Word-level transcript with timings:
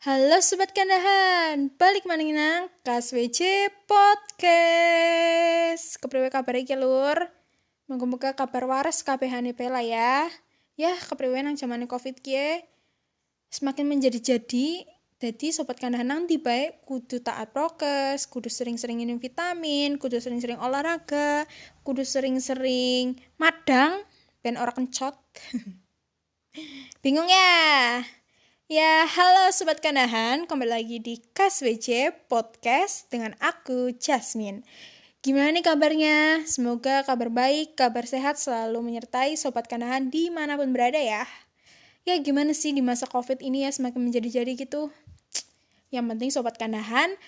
Halo 0.00 0.40
Sobat 0.40 0.72
Kandahan, 0.72 1.68
balik 1.76 2.08
maning 2.08 2.32
nang 2.32 2.72
KSWC 2.88 3.68
Podcast. 3.84 4.40
Kepriwe 6.00 6.32
kabar 6.32 6.56
iki 6.56 6.72
lur? 6.72 7.28
Moga-moga 7.84 8.32
kabar 8.32 8.64
waras 8.64 9.04
kabehane 9.04 9.52
pela 9.52 9.84
ya. 9.84 10.24
Ya, 10.80 10.96
kepriwe 10.96 11.44
nang 11.44 11.60
zamane 11.60 11.84
Covid 11.84 12.16
ki 12.24 12.64
semakin 13.52 13.92
menjadi-jadi. 13.92 14.88
Jadi 15.20 15.46
sobat 15.52 15.76
kandahan 15.76 16.08
nang 16.08 16.24
tibae 16.24 16.80
kudu 16.88 17.20
taat 17.20 17.52
prokes, 17.52 18.24
kudu 18.24 18.48
sering-sering 18.48 19.04
minum 19.04 19.20
vitamin, 19.20 20.00
kudu 20.00 20.16
sering-sering 20.16 20.56
olahraga, 20.64 21.44
kudu 21.84 22.08
sering-sering 22.08 23.20
madang 23.36 24.00
ben 24.40 24.56
ora 24.56 24.72
kencot. 24.72 25.20
Bingung 27.04 27.28
ya? 27.28 28.00
Ya, 28.70 29.02
halo 29.02 29.50
Sobat 29.50 29.82
Kandahan, 29.82 30.46
kembali 30.46 30.70
lagi 30.70 31.02
di 31.02 31.18
KSWC 31.34 32.14
Podcast 32.30 33.10
dengan 33.10 33.34
aku, 33.42 33.90
Jasmine. 33.98 34.62
Gimana 35.26 35.50
nih 35.58 35.66
kabarnya? 35.66 36.46
Semoga 36.46 37.02
kabar 37.02 37.34
baik, 37.34 37.74
kabar 37.74 38.06
sehat 38.06 38.38
selalu 38.38 38.78
menyertai 38.78 39.34
Sobat 39.34 39.66
Kandahan 39.66 40.06
di 40.06 40.30
mana 40.30 40.54
pun 40.54 40.70
berada 40.70 41.02
ya. 41.02 41.26
Ya 42.06 42.14
gimana 42.22 42.54
sih 42.54 42.70
di 42.70 42.78
masa 42.78 43.10
COVID 43.10 43.42
ini 43.42 43.66
ya 43.66 43.74
semakin 43.74 44.06
menjadi-jadi 44.06 44.54
gitu. 44.54 44.94
Yang 45.90 46.04
penting 46.14 46.30
Sobat 46.30 46.54
Kandahan 46.54 47.18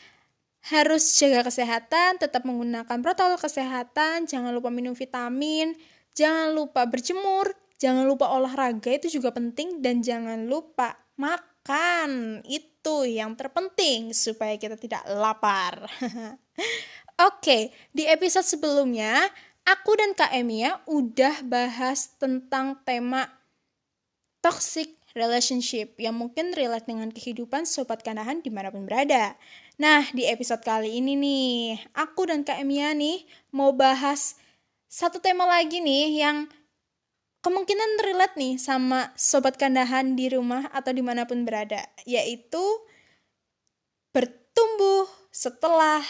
harus 0.70 1.10
jaga 1.18 1.42
kesehatan, 1.50 2.22
tetap 2.22 2.46
menggunakan 2.46 3.02
protokol 3.02 3.42
kesehatan, 3.42 4.30
jangan 4.30 4.54
lupa 4.54 4.70
minum 4.70 4.94
vitamin, 4.94 5.74
jangan 6.14 6.54
lupa 6.54 6.86
berjemur, 6.86 7.50
jangan 7.82 8.06
lupa 8.06 8.30
olahraga 8.30 8.94
itu 8.94 9.18
juga 9.18 9.34
penting, 9.34 9.82
dan 9.82 10.06
jangan 10.06 10.46
lupa 10.46 11.01
makan 11.16 12.40
itu 12.48 13.06
yang 13.06 13.36
terpenting 13.36 14.12
supaya 14.16 14.56
kita 14.56 14.76
tidak 14.76 15.04
lapar. 15.10 15.86
Oke, 17.28 17.70
di 17.92 18.08
episode 18.08 18.46
sebelumnya 18.46 19.28
aku 19.62 19.94
dan 19.94 20.16
Kak 20.16 20.32
Emia 20.34 20.80
udah 20.90 21.44
bahas 21.46 22.16
tentang 22.18 22.80
tema 22.82 23.30
toxic 24.42 24.98
relationship 25.12 25.94
yang 26.00 26.16
mungkin 26.16 26.56
relate 26.56 26.88
dengan 26.88 27.12
kehidupan 27.12 27.68
sobat 27.68 28.00
kandahan 28.00 28.40
di 28.40 28.48
mana 28.48 28.72
pun 28.72 28.88
berada. 28.88 29.36
Nah, 29.76 30.08
di 30.10 30.24
episode 30.28 30.64
kali 30.64 30.98
ini 30.98 31.14
nih, 31.16 31.78
aku 31.96 32.28
dan 32.28 32.42
Kak 32.42 32.60
Emia 32.60 32.96
nih 32.96 33.24
mau 33.52 33.70
bahas 33.76 34.36
satu 34.88 35.20
tema 35.20 35.48
lagi 35.48 35.80
nih 35.80 36.20
yang 36.20 36.48
kemungkinan 37.42 38.06
relate 38.06 38.38
nih 38.38 38.54
sama 38.54 39.10
sobat 39.18 39.58
kandahan 39.58 40.14
di 40.14 40.30
rumah 40.30 40.70
atau 40.70 40.94
di 40.94 41.02
mana 41.02 41.26
pun 41.26 41.42
berada, 41.42 41.82
yaitu 42.06 42.62
bertumbuh 44.14 45.10
setelah 45.34 46.00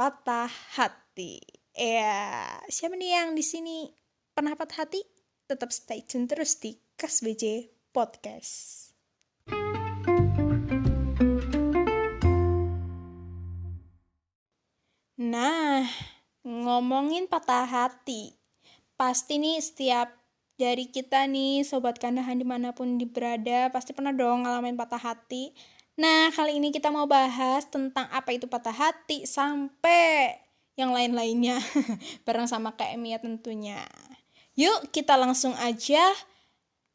patah 0.00 0.48
hati. 0.72 1.36
Ya, 1.76 2.56
siapa 2.72 2.96
nih 2.96 3.12
yang 3.12 3.36
di 3.36 3.44
sini 3.44 3.92
pernah 4.32 4.56
patah 4.56 4.88
hati? 4.88 5.04
Tetap 5.44 5.68
stay 5.68 6.00
tune 6.00 6.24
terus 6.24 6.56
di 6.56 6.80
Kas 6.96 7.20
BJ 7.20 7.68
Podcast. 7.92 8.88
Nah, 15.20 15.84
ngomongin 16.40 17.28
patah 17.28 17.68
hati, 17.68 18.32
pasti 18.96 19.36
nih 19.36 19.60
setiap 19.60 20.19
dari 20.60 20.92
kita 20.92 21.24
nih 21.24 21.64
sobat 21.64 21.96
kandahan 21.96 22.36
di 22.36 22.44
mana 22.44 22.76
pun 22.76 23.00
berada 23.08 23.72
pasti 23.72 23.96
pernah 23.96 24.12
dong 24.12 24.44
ngalamin 24.44 24.76
patah 24.76 25.00
hati. 25.00 25.56
Nah 25.96 26.28
kali 26.36 26.60
ini 26.60 26.68
kita 26.68 26.92
mau 26.92 27.08
bahas 27.08 27.64
tentang 27.64 28.04
apa 28.12 28.36
itu 28.36 28.44
patah 28.44 28.76
hati 28.76 29.24
sampai 29.24 30.36
yang 30.76 30.92
lain-lainnya 30.92 31.56
bareng 32.28 32.44
sama 32.44 32.76
Kak 32.76 32.92
Emia 32.92 33.16
tentunya. 33.16 33.80
Yuk 34.52 34.92
kita 34.92 35.16
langsung 35.16 35.56
aja 35.56 36.04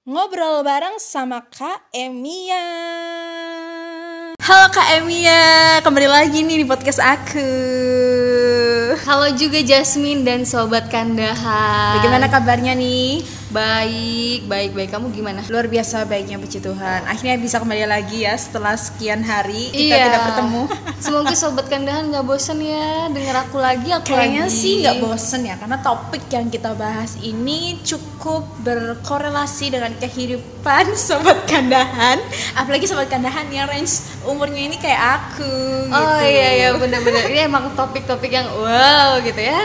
ngobrol 0.06 0.61
bareng 0.61 1.01
sama 1.01 1.41
Kak 1.50 1.90
Emia. 1.90 2.69
Halo 4.45 4.69
Kak 4.69 4.94
Emia, 5.01 5.81
kembali 5.81 6.06
lagi 6.06 6.45
nih 6.45 6.61
di 6.61 6.66
podcast 6.69 7.01
aku. 7.01 7.50
Halo 9.09 9.34
juga 9.34 9.57
Jasmine 9.66 10.22
dan 10.22 10.45
Sobat 10.45 10.85
Kandahan. 10.94 11.97
Bagaimana 11.97 12.29
kabarnya 12.29 12.78
nih? 12.78 13.44
Baik, 13.55 14.51
baik, 14.51 14.75
baik. 14.75 14.89
Kamu 14.91 15.16
gimana? 15.16 15.39
Luar 15.47 15.63
biasa 15.66 16.03
baiknya 16.03 16.35
puji 16.35 16.59
Tuhan. 16.59 17.07
Akhirnya 17.07 17.39
bisa 17.39 17.55
kembali 17.55 17.88
lagi 17.88 18.27
ya 18.27 18.35
setelah 18.35 18.75
sekian 18.75 19.23
hari 19.23 19.71
kita 19.71 19.95
Iya. 19.95 20.05
tidak 20.05 20.21
bertemu. 20.27 20.61
Semoga 21.05 21.31
Sobat 21.31 21.67
Kandahan 21.67 22.09
gak 22.09 22.25
bosen 22.25 22.59
ya 22.59 23.07
Denger 23.07 23.35
aku 23.38 23.55
lagi, 23.55 23.89
aku 23.89 24.11
Kayaknya 24.11 24.47
lagi. 24.47 24.57
sih 24.57 24.73
nggak 24.81 24.97
bosen 24.99 25.41
ya 25.43 25.55
Karena 25.55 25.77
topik 25.79 26.23
yang 26.27 26.47
kita 26.47 26.73
bahas 26.73 27.16
ini 27.21 27.79
cukup 27.79 28.43
berkorelasi 28.59 29.72
dengan 29.72 29.95
kehidupan 29.95 30.91
Sobat 31.07 31.47
Kandahan. 31.47 32.19
Apalagi 32.55 32.91
Sobat 32.91 33.07
Kandahan 33.07 33.47
yang 33.47 33.72
range 33.72 34.15
umurnya 34.25 34.62
ini 34.68 34.78
kayak 34.78 35.02
aku 35.22 35.53
gitu. 35.88 35.96
Oh 35.96 36.22
iya, 36.22 36.50
iya 36.58 36.69
bener-bener. 36.75 37.30
Ini 37.30 37.47
emang 37.47 37.72
topik-topik 37.78 38.30
yang 38.30 38.50
wow 38.50 39.22
gitu 39.22 39.41
ya. 39.41 39.62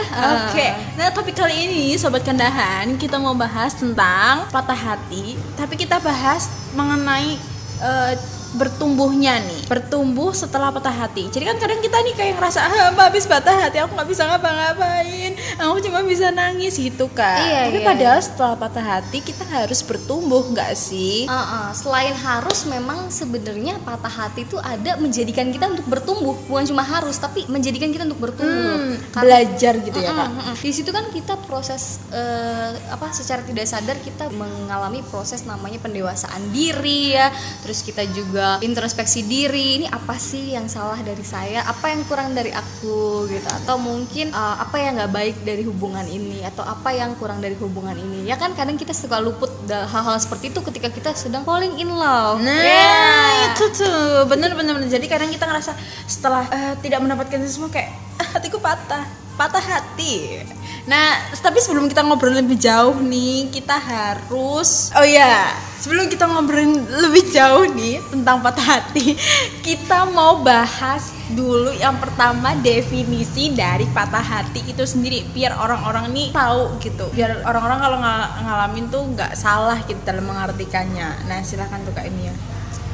Oke, 0.47 0.67
nah 0.95 1.09
topik 1.11 1.35
kali 1.35 1.67
ini 1.67 1.97
Sobat 1.97 2.21
Kandahan 2.21 2.95
kita 2.97 3.17
mau 3.17 3.33
bahas 3.33 3.73
tentang 3.73 4.45
patah 4.53 4.77
hati 4.77 5.37
Tapi 5.57 5.73
kita 5.75 5.97
bahas 5.99 6.49
mengenai 6.77 7.37
eh, 7.81 8.13
bertumbuhnya 8.53 9.39
nih 9.39 9.61
Bertumbuh 9.65 10.31
setelah 10.31 10.69
patah 10.69 10.91
hati 10.91 11.27
Jadi 11.27 11.43
kan 11.45 11.57
kadang 11.57 11.79
kita 11.79 11.97
nih 11.97 12.13
kayak 12.13 12.33
ngerasa 12.35 12.59
ah, 12.61 12.91
Mbak 12.91 13.05
habis 13.07 13.25
patah 13.25 13.55
hati 13.57 13.77
aku 13.77 13.91
nggak 13.91 14.05
bisa 14.05 14.23
ngapa-ngapain 14.25 15.31
Aku 15.57 15.77
cuma 15.79 16.01
bisa 16.01 16.29
nangis 16.29 16.75
gitu 16.75 17.07
kan 17.09 17.39
Iya, 17.41 17.61
Tapi 17.67 17.79
iya, 17.79 17.87
padahal 17.87 18.19
setelah 18.19 18.55
patah 18.55 18.85
hati 18.87 19.17
kita 19.21 19.43
harus 19.43 19.79
bertumbuh 19.81 20.43
nggak 20.47 20.73
sih? 20.73 21.25
Uh, 21.25 21.33
uh, 21.33 21.67
selain 21.71 22.13
harus 22.13 22.63
memang 22.65 23.07
sebenarnya 23.07 23.79
patah 23.81 24.11
hati 24.11 24.43
itu 24.43 24.57
ada 24.57 24.95
menjadikan 24.95 25.47
kita 25.47 25.67
untuk 25.67 25.85
bertumbuh 25.85 26.35
bukan 26.45 26.65
cuma 26.65 26.81
harus 26.81 27.15
tapi 27.15 27.47
menjadikan 27.47 27.89
kita 27.89 28.03
untuk 28.03 28.21
bertumbuh 28.21 28.49
Hmm, 28.51 28.95
Karena- 29.11 29.23
belajar 29.23 29.73
gitu 29.79 29.95
ya 29.95 30.11
kak 30.11 30.27
Mm-mm, 30.27 30.39
mm-mm. 30.43 30.55
Di 30.57 30.71
situ 30.71 30.89
kan 30.89 31.05
kita 31.09 31.33
proses 31.41 31.81
eh, 32.09 32.71
apa 32.87 33.09
secara 33.11 33.41
tidak 33.41 33.65
sadar 33.65 33.97
kita 33.97 34.27
mengalami 34.29 35.01
proses 35.03 35.43
namanya 35.43 35.79
pendewasaan 35.79 36.51
diri 36.51 37.13
ya. 37.13 37.29
Terus 37.61 37.81
kita 37.81 38.03
juga 38.07 38.40
introspeksi 38.61 39.23
diri. 39.23 39.81
Ini 39.81 39.87
apa 39.87 40.15
sih 40.17 40.53
yang 40.53 40.67
salah 40.67 40.99
dari 40.99 41.23
saya? 41.23 41.63
Apa 41.63 41.91
yang 41.91 42.01
kurang 42.05 42.33
dari 42.33 42.51
aku 42.51 43.25
gitu? 43.27 43.47
Atau 43.47 43.77
mungkin 43.77 44.29
eh, 44.29 44.55
apa 44.59 44.75
yang 44.77 44.97
nggak 44.97 45.11
baik 45.11 45.35
dari 45.41 45.63
hubungan 45.63 46.05
ini? 46.05 46.43
Atau 46.43 46.61
apa 46.63 46.91
yang 46.91 47.15
kurang 47.15 47.39
dari 47.39 47.55
hubungan 47.55 47.95
ini? 47.95 48.25
Ya 48.25 48.35
kan 48.35 48.53
kadang 48.53 48.75
kita 48.75 48.91
suka 48.91 49.17
luput 49.17 49.49
hal-hal 49.67 50.17
seperti 50.17 50.51
itu 50.51 50.59
ketika 50.61 50.89
kita 50.89 51.09
sedang 51.13 51.43
falling 51.43 51.77
in 51.77 51.89
love. 51.89 52.41
Nah 52.41 52.59
Ya. 52.61 53.51
itu 53.51 53.63
tuh 53.71 54.25
bener-bener 54.25 54.77
jadi 54.85 55.05
kadang 55.05 55.29
kita 55.29 55.45
ngerasa 55.45 55.71
setelah 56.05 56.43
eh, 56.49 56.73
tidak 56.81 56.99
mendapatkan 57.01 57.39
semua 57.47 57.69
kayak 57.69 57.89
"Ah, 58.17 58.27
hatiku 58.37 58.57
patah 58.59 59.05
patah 59.33 59.63
hati 59.63 60.43
Nah 60.89 61.33
tapi 61.37 61.61
sebelum 61.61 61.85
kita 61.85 62.01
ngobrol 62.01 62.33
lebih 62.33 62.57
jauh 62.57 62.97
nih 62.97 63.53
kita 63.53 63.77
harus 63.77 64.89
oh 64.97 65.05
ya 65.05 65.53
sebelum 65.81 66.05
kita 66.09 66.29
ngobrolin 66.29 66.77
lebih 66.77 67.33
jauh 67.33 67.65
nih 67.73 67.97
tentang 68.13 68.37
patah 68.45 68.77
hati 68.77 69.17
kita 69.65 70.05
mau 70.13 70.45
bahas 70.45 71.09
dulu 71.33 71.73
yang 71.73 71.97
pertama 71.97 72.53
definisi 72.61 73.49
dari 73.49 73.89
patah 73.89 74.21
hati 74.21 74.61
itu 74.69 74.85
sendiri 74.85 75.25
biar 75.33 75.57
orang-orang 75.57 76.13
nih 76.13 76.29
tahu 76.29 76.77
gitu. 76.81 77.09
Biar 77.13 77.41
orang-orang 77.41 77.79
kalau 77.81 77.97
ngal- 77.97 78.31
ngalamin 78.45 78.85
tuh 78.93 79.01
nggak 79.17 79.33
salah 79.33 79.81
gitu 79.89 79.97
dalam 80.05 80.29
mengartikannya. 80.29 81.25
Nah 81.25 81.41
silahkan 81.41 81.81
tuh 81.81 81.93
kak 81.97 82.05
Emia 82.05 82.33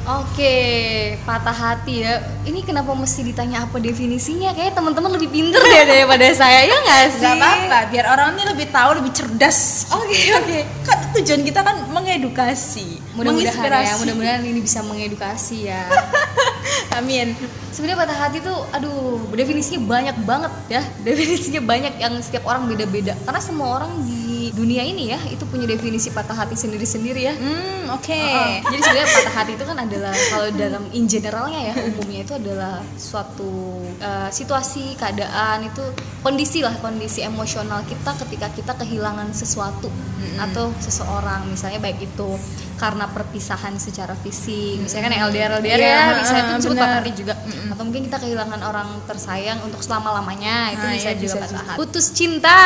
Oke, 0.08 0.56
patah 1.28 1.52
hati 1.52 2.00
ya. 2.00 2.16
Ini 2.48 2.64
kenapa 2.64 2.96
mesti 2.96 3.28
ditanya 3.28 3.68
apa 3.68 3.76
definisinya? 3.76 4.56
Kayak 4.56 4.80
teman-teman 4.80 5.12
lebih 5.12 5.28
pinter 5.28 5.60
deh 5.60 5.84
daripada 5.84 6.24
saya 6.32 6.64
ya 6.64 6.80
nggak 6.80 7.04
sih? 7.12 7.28
Gak 7.28 7.36
apa-apa, 7.36 7.78
biar 7.92 8.04
orang 8.16 8.32
ini 8.32 8.44
lebih 8.48 8.72
tahu, 8.72 9.04
lebih 9.04 9.12
cerdas. 9.12 9.84
Oke, 9.92 10.32
oke. 10.32 10.58
Kan 10.88 11.12
tujuan 11.12 11.44
kita 11.44 11.60
kan 11.60 11.92
mengedukasi, 11.92 13.04
Mudah-mudahan 13.20 13.52
ya, 13.52 13.60
menginspirasi. 13.60 14.00
mudah-mudahan 14.00 14.42
ini 14.48 14.60
bisa 14.64 14.80
mengedukasi 14.80 15.68
ya. 15.68 15.84
Amin. 16.96 17.36
Sebenarnya 17.74 17.98
patah 18.00 18.18
hati 18.18 18.38
tuh, 18.40 18.58
aduh, 18.72 19.20
definisinya 19.34 19.80
banyak 19.84 20.16
banget 20.24 20.52
ya. 20.72 20.82
Definisinya 21.06 21.60
banyak 21.62 21.94
yang 22.00 22.14
setiap 22.24 22.48
orang 22.48 22.64
beda-beda. 22.66 23.12
Karena 23.28 23.40
semua 23.42 23.80
orang 23.80 23.92
di 24.06 24.28
dunia 24.58 24.82
ini 24.82 25.12
ya 25.12 25.20
itu 25.28 25.44
punya 25.46 25.68
definisi 25.68 26.10
patah 26.10 26.34
hati 26.34 26.58
sendiri-sendiri 26.58 27.20
ya. 27.22 27.34
Hmm, 27.36 27.94
oke. 27.94 28.10
Heeh. 28.10 28.64
Jadi 28.64 28.80
sebenarnya 28.82 29.10
patah 29.12 29.34
hati 29.34 29.52
itu 29.54 29.64
kan 29.68 29.78
adalah 29.78 30.14
kalau 30.32 30.48
dalam 30.56 30.82
in 30.90 31.04
generalnya 31.06 31.60
ya 31.70 31.74
umumnya 31.86 32.20
itu 32.26 32.34
adalah 32.34 32.82
suatu 32.98 33.78
eh, 34.00 34.30
situasi 34.32 34.98
keadaan 34.98 35.68
itu 35.68 35.84
kondisi 36.24 36.64
lah 36.64 36.74
kondisi 36.82 37.22
emosional 37.22 37.86
kita 37.86 38.18
ketika 38.26 38.48
kita 38.50 38.72
kehilangan 38.74 39.30
sesuatu 39.30 39.86
atau 40.38 40.70
seseorang 40.78 41.46
misalnya 41.50 41.82
baik 41.82 41.98
itu 42.02 42.28
karena 42.78 43.04
perpisahan 43.06 43.74
secara 43.76 44.14
fisik. 44.14 44.78
Misalnya 44.78 45.04
kan 45.04 45.12
yang 45.12 45.24
LDR 45.28 45.50
LDR 45.58 45.78
Iya, 45.78 45.90
ya 45.90 46.02
bisa 46.16 46.34
itu 46.38 46.52
disebut 46.56 46.76
patah 46.78 46.98
hati 46.98 47.10
juga. 47.12 47.34
Atau 47.68 47.82
mungkin 47.82 48.02
kita 48.06 48.16
kehilangan 48.16 48.60
orang 48.62 48.88
tersayang 49.04 49.58
untuk 49.60 49.82
selama 49.82 50.16
lamanya 50.16 50.70
itu 50.72 50.80
Ah, 50.80 50.94
bisa 50.94 51.10
iya, 51.10 51.18
juga 51.18 51.34
bisa 51.34 51.38
patah 51.44 51.62
hati 51.66 51.76
putus 51.76 52.06
cinta. 52.10 52.58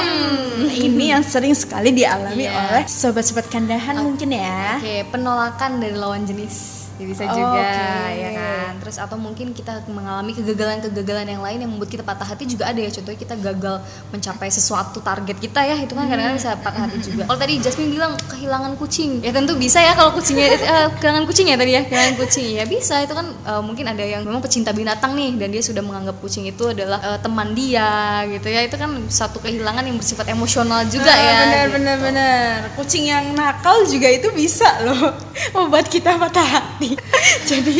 Hmm. 0.00 0.66
ini 0.72 1.04
yang 1.08 1.22
sering 1.22 1.52
sekali 1.52 1.92
dialami 1.92 2.48
Iya. 2.48 2.52
oleh 2.72 2.84
sobat-sobat 2.84 3.46
kandahan 3.46 4.00
mungkin 4.00 4.32
ya. 4.32 4.80
Oke, 4.80 5.04
penolakan 5.06 5.78
dari 5.78 5.94
lawan 5.94 6.24
jenis 6.24 6.81
ya 6.96 7.04
bisa 7.04 7.22
Oh, 7.24 7.32
juga 7.32 7.64
ya 8.10 8.30
kan. 8.32 8.72
Terus 8.78 8.96
atau 8.96 9.16
mungkin 9.16 9.52
kita 9.52 9.84
mengalami 9.86 10.32
kegagalan-kegagalan 10.32 11.26
yang 11.26 11.40
lain 11.40 11.58
yang 11.60 11.70
membuat 11.70 11.88
kita 11.88 12.02
patah 12.02 12.26
hati 12.26 12.44
juga 12.44 12.66
ada 12.66 12.76
ya. 12.76 12.88
Contohnya 12.88 13.18
kita 13.18 13.34
gagal 13.36 13.76
mencapai 14.08 14.48
sesuatu 14.48 14.98
target 14.98 15.36
kita 15.36 15.60
ya, 15.62 15.76
itu 15.76 15.92
kan 15.92 16.04
kadang-kadang 16.04 16.36
bisa 16.36 16.52
patah 16.56 16.82
hati 16.84 16.98
juga. 17.00 17.22
Kalau 17.24 17.38
tadi 17.38 17.54
Jasmine 17.58 17.90
bilang 17.90 18.12
kehilangan 18.26 18.72
kucing, 18.76 19.20
ya 19.20 19.30
tentu 19.30 19.54
bisa 19.54 19.78
ya 19.78 19.92
kalau 19.92 20.12
kucingnya 20.12 20.46
eh, 20.52 20.88
kehilangan 20.96 21.24
kucing 21.24 21.46
ya 21.46 21.56
tadi 21.56 21.72
ya, 21.72 21.82
kehilangan 21.82 22.14
kucing. 22.16 22.48
Ya 22.54 22.64
bisa 22.64 22.94
itu 22.98 23.12
kan 23.12 23.26
eh, 23.28 23.62
mungkin 23.62 23.84
ada 23.86 24.02
yang 24.02 24.22
memang 24.22 24.40
pecinta 24.40 24.70
binatang 24.70 25.14
nih 25.14 25.36
dan 25.36 25.48
dia 25.48 25.62
sudah 25.62 25.80
menganggap 25.80 26.18
kucing 26.18 26.44
itu 26.44 26.64
adalah 26.66 26.98
eh, 27.00 27.18
teman 27.18 27.54
dia 27.54 27.90
gitu 28.28 28.48
ya. 28.48 28.60
Itu 28.62 28.76
kan 28.76 28.90
satu 29.06 29.38
kehilangan 29.38 29.84
yang 29.84 29.96
bersifat 29.96 30.26
emosional 30.28 30.82
juga 30.86 31.06
Ah, 31.06 31.18
ya. 31.18 31.34
benar 31.38 31.62
gitu. 31.62 31.74
benar 31.76 31.96
benar 31.98 32.48
kucing 32.74 33.04
yang 33.06 33.24
nakal 33.32 33.84
juga 33.84 34.08
itu 34.08 34.28
bisa 34.32 34.64
loh 34.82 35.12
membuat 35.54 35.86
kita 35.86 36.16
patah 36.16 36.42
hati 36.44 36.81
jadi 37.50 37.76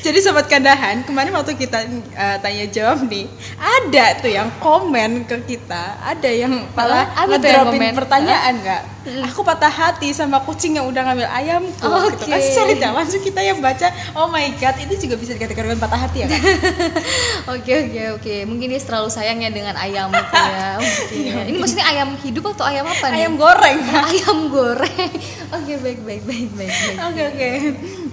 jadi 0.00 0.18
sobat 0.24 0.46
kandahan 0.48 1.04
kemarin 1.04 1.32
waktu 1.36 1.54
kita 1.56 1.78
eh, 2.14 2.36
tanya 2.40 2.66
jawab 2.72 3.04
nih 3.06 3.26
ada 3.58 4.04
tuh 4.20 4.30
yang 4.32 4.48
komen 4.62 5.28
ke 5.28 5.36
kita 5.56 6.00
ada 6.00 6.30
yang 6.30 6.64
malah 6.72 7.08
ngedropin 7.26 7.92
pertanyaan 7.92 8.54
nggak 8.62 8.82
aku 9.30 9.46
patah 9.46 9.70
hati 9.70 10.10
sama 10.10 10.42
kucing 10.42 10.74
yang 10.74 10.86
udah 10.90 11.06
ngambil 11.06 11.28
ayamku 11.30 11.90
gitu 12.10 12.24
kan 12.26 12.40
Oke. 12.42 12.74
tidak 12.74 12.90
langsung 12.90 13.22
kita 13.22 13.40
yang 13.44 13.58
baca 13.62 13.86
oh 14.18 14.26
my 14.26 14.50
god 14.58 14.74
itu 14.82 15.06
juga 15.06 15.14
bisa 15.14 15.38
dikategorikan 15.38 15.78
patah 15.78 16.00
hati 16.08 16.24
ya 16.24 16.26
kan 16.26 16.42
Oke 17.46 17.72
oke 17.86 18.02
oke, 18.18 18.34
mungkin 18.50 18.74
dia 18.74 18.80
terlalu 18.82 19.06
sayang 19.06 19.38
ya 19.38 19.50
dengan 19.54 19.78
ayam 19.78 20.10
ya. 20.10 20.78
Oke. 20.82 21.30
Ini 21.46 21.58
maksudnya 21.62 21.86
ayam 21.86 22.18
hidup 22.18 22.50
atau 22.54 22.66
ayam 22.66 22.86
apa 22.86 23.06
nih? 23.14 23.22
ayam 23.22 23.32
goreng 23.38 23.78
ayam 23.86 24.38
goreng. 24.50 25.12
Oke 25.54 25.72
baik 25.78 26.00
baik 26.02 26.22
baik 26.26 26.50
baik 26.58 26.72
baik. 26.74 26.96
Oke 27.06 27.22
oke. 27.22 27.50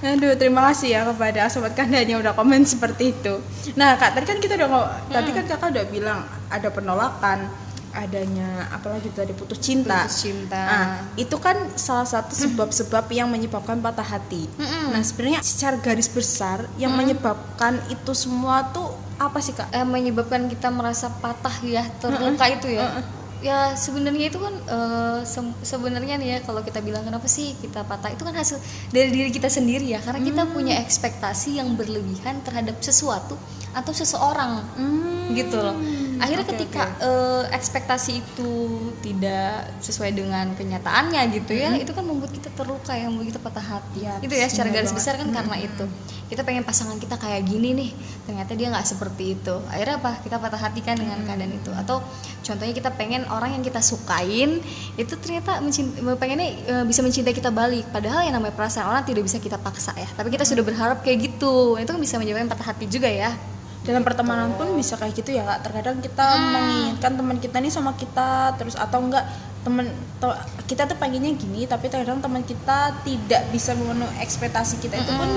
Aduh 0.03 0.35
terima 0.35 0.67
kasih 0.67 0.89
ya 0.91 1.01
kepada 1.07 1.47
sobat 1.47 1.73
kandan 1.73 2.03
yang 2.03 2.19
udah 2.19 2.35
komen 2.35 2.61
seperti 2.63 3.15
itu. 3.15 3.39
Nah 3.73 3.95
kak 3.95 4.13
tadi 4.13 4.25
kan 4.25 4.38
kita 4.38 4.53
udah 4.55 4.67
ngo- 4.67 4.91
tadi 5.07 5.29
kan 5.31 5.45
kakak 5.47 5.71
udah 5.71 5.85
bilang 5.88 6.19
ada 6.50 6.67
penolakan, 6.67 7.47
adanya 7.89 8.67
apalagi 8.69 9.07
tadi 9.09 9.31
putus 9.31 9.57
cinta. 9.57 10.03
Putus 10.03 10.19
cinta. 10.19 10.59
Nah, 10.59 10.85
itu 11.15 11.35
kan 11.38 11.55
salah 11.75 12.03
satu 12.03 12.35
sebab-sebab 12.35 13.07
yang 13.09 13.31
menyebabkan 13.31 13.79
patah 13.79 14.03
hati. 14.03 14.44
Nah 14.91 15.00
sebenarnya 15.00 15.39
secara 15.39 15.79
garis 15.79 16.09
besar 16.09 16.67
yang 16.75 16.91
menyebabkan 16.94 17.79
itu 17.88 18.11
semua 18.11 18.67
tuh 18.69 18.91
apa 19.15 19.39
sih 19.39 19.53
kak? 19.53 19.71
Eh, 19.71 19.88
menyebabkan 19.88 20.45
kita 20.47 20.67
merasa 20.67 21.07
patah 21.13 21.53
ya, 21.63 21.88
terluka 21.97 22.44
itu 22.51 22.67
ya. 22.67 22.91
Ya 23.44 23.75
sebenarnya 23.75 24.31
itu 24.31 24.40
kan 24.40 24.56
eh, 24.56 25.19
se- 25.28 25.57
sebenarnya 25.68 26.16
nih 26.16 26.28
ya 26.31 26.38
kalau 26.48 26.63
kita 26.63 26.80
bilang 26.80 27.04
kenapa 27.04 27.28
sih 27.28 27.51
kita 27.60 27.84
patah 27.84 28.16
itu 28.16 28.24
kan 28.24 28.31
hasil 28.31 28.56
dari 28.95 29.12
diri 29.12 29.30
kita 29.36 29.51
sendiri 29.51 29.92
ya. 29.92 30.00
Karena 30.00 30.24
kita 30.24 30.44
punya 30.56 30.80
ekspektasi 30.80 31.60
yang 31.60 31.75
berlebihan 31.75 32.40
terhadap 32.48 32.80
sesuatu 32.80 33.36
atau 33.75 33.92
seseorang. 33.92 34.63
gitu 35.34 35.56
loh 35.60 35.75
akhirnya 36.24 36.46
oke, 36.48 36.52
ketika 36.56 36.84
eh, 37.04 37.44
ekspektasi 37.52 38.24
itu 38.24 38.52
tidak 39.04 39.75
sesuai 39.84 40.16
dengan 40.16 40.56
kenyataannya 40.56 41.22
gitu 41.36 41.52
ya 41.52 41.75
itu 41.75 41.92
kan 41.92 42.08
membuat 42.08 42.31
kita 42.31 42.48
terluka 42.56 42.96
ya 42.96 43.12
membuat 43.12 43.36
kita 43.36 43.42
patah 43.44 43.66
hati. 43.66 44.00
Ya, 44.08 44.16
itu 44.24 44.34
ya 44.34 44.48
secara 44.48 44.72
garis 44.72 44.90
banget. 44.90 45.00
besar 45.04 45.14
kan 45.20 45.28
karena 45.30 45.56
itu. 45.60 45.86
Kita 46.31 46.42
pengen 46.42 46.64
pasangan 46.64 46.98
kita 46.98 47.20
kayak 47.20 47.46
gini 47.46 47.75
nih 47.78 47.90
ternyata 48.25 48.52
dia 48.56 48.68
nggak 48.72 48.88
seperti 48.88 49.38
itu. 49.38 49.56
Akhirnya 49.68 50.00
apa? 50.00 50.12
Kita 50.24 50.40
patah 50.40 50.62
hati 50.64 50.80
kan 50.80 50.96
dengan 50.96 51.20
keadaan 51.28 51.54
itu. 51.54 51.72
Atau 51.75 52.00
contohnya 52.42 52.74
kita 52.74 52.90
pengen 52.96 53.28
orang 53.30 53.60
yang 53.60 53.64
kita 53.66 53.84
sukain 53.84 54.64
itu 54.96 55.14
ternyata 55.20 55.60
pengennya 56.18 56.50
eh, 56.64 56.86
bisa 56.88 57.04
mencintai 57.04 57.36
kita 57.36 57.52
balik. 57.52 57.86
Padahal 57.92 58.24
yang 58.24 58.40
namanya 58.40 58.56
perasaan 58.56 58.88
orang 58.88 59.04
tidak 59.04 59.28
bisa 59.28 59.38
kita 59.44 59.60
paksa 59.60 59.92
ya. 60.00 60.08
Tapi 60.16 60.31
kita 60.31 60.48
sudah 60.48 60.64
berharap 60.64 61.04
kayak 61.04 61.34
gitu. 61.34 61.75
Itu 61.75 61.92
kan 61.92 62.02
bisa 62.02 62.16
menyebabkan 62.16 62.50
patah 62.50 62.74
hati 62.74 62.88
juga 62.88 63.12
ya 63.12 63.52
dalam 63.83 64.01
pertemanan 64.01 64.56
pun 64.56 64.71
bisa 64.74 64.95
kayak 64.95 65.12
gitu 65.13 65.35
ya 65.35 65.44
kak. 65.44 65.68
Terkadang 65.68 66.00
kita 66.00 66.24
menginginkan 66.39 67.12
teman 67.13 67.38
kita 67.38 67.57
nih 67.59 67.68
sama 67.68 67.91
kita 67.94 68.56
terus 68.56 68.75
atau 68.75 69.00
enggak 69.00 69.27
temen 69.63 69.88
to- 70.19 70.39
kita 70.68 70.83
tuh 70.83 71.00
pengennya 71.00 71.31
gini 71.35 71.63
tapi 71.63 71.88
terkadang 71.88 72.19
teman 72.19 72.44
kita 72.44 73.00
tidak 73.03 73.41
bisa 73.47 73.71
memenuhi 73.71 74.12
ekspektasi 74.19 74.80
kita 74.80 75.00
itu 75.00 75.12
pun 75.13 75.27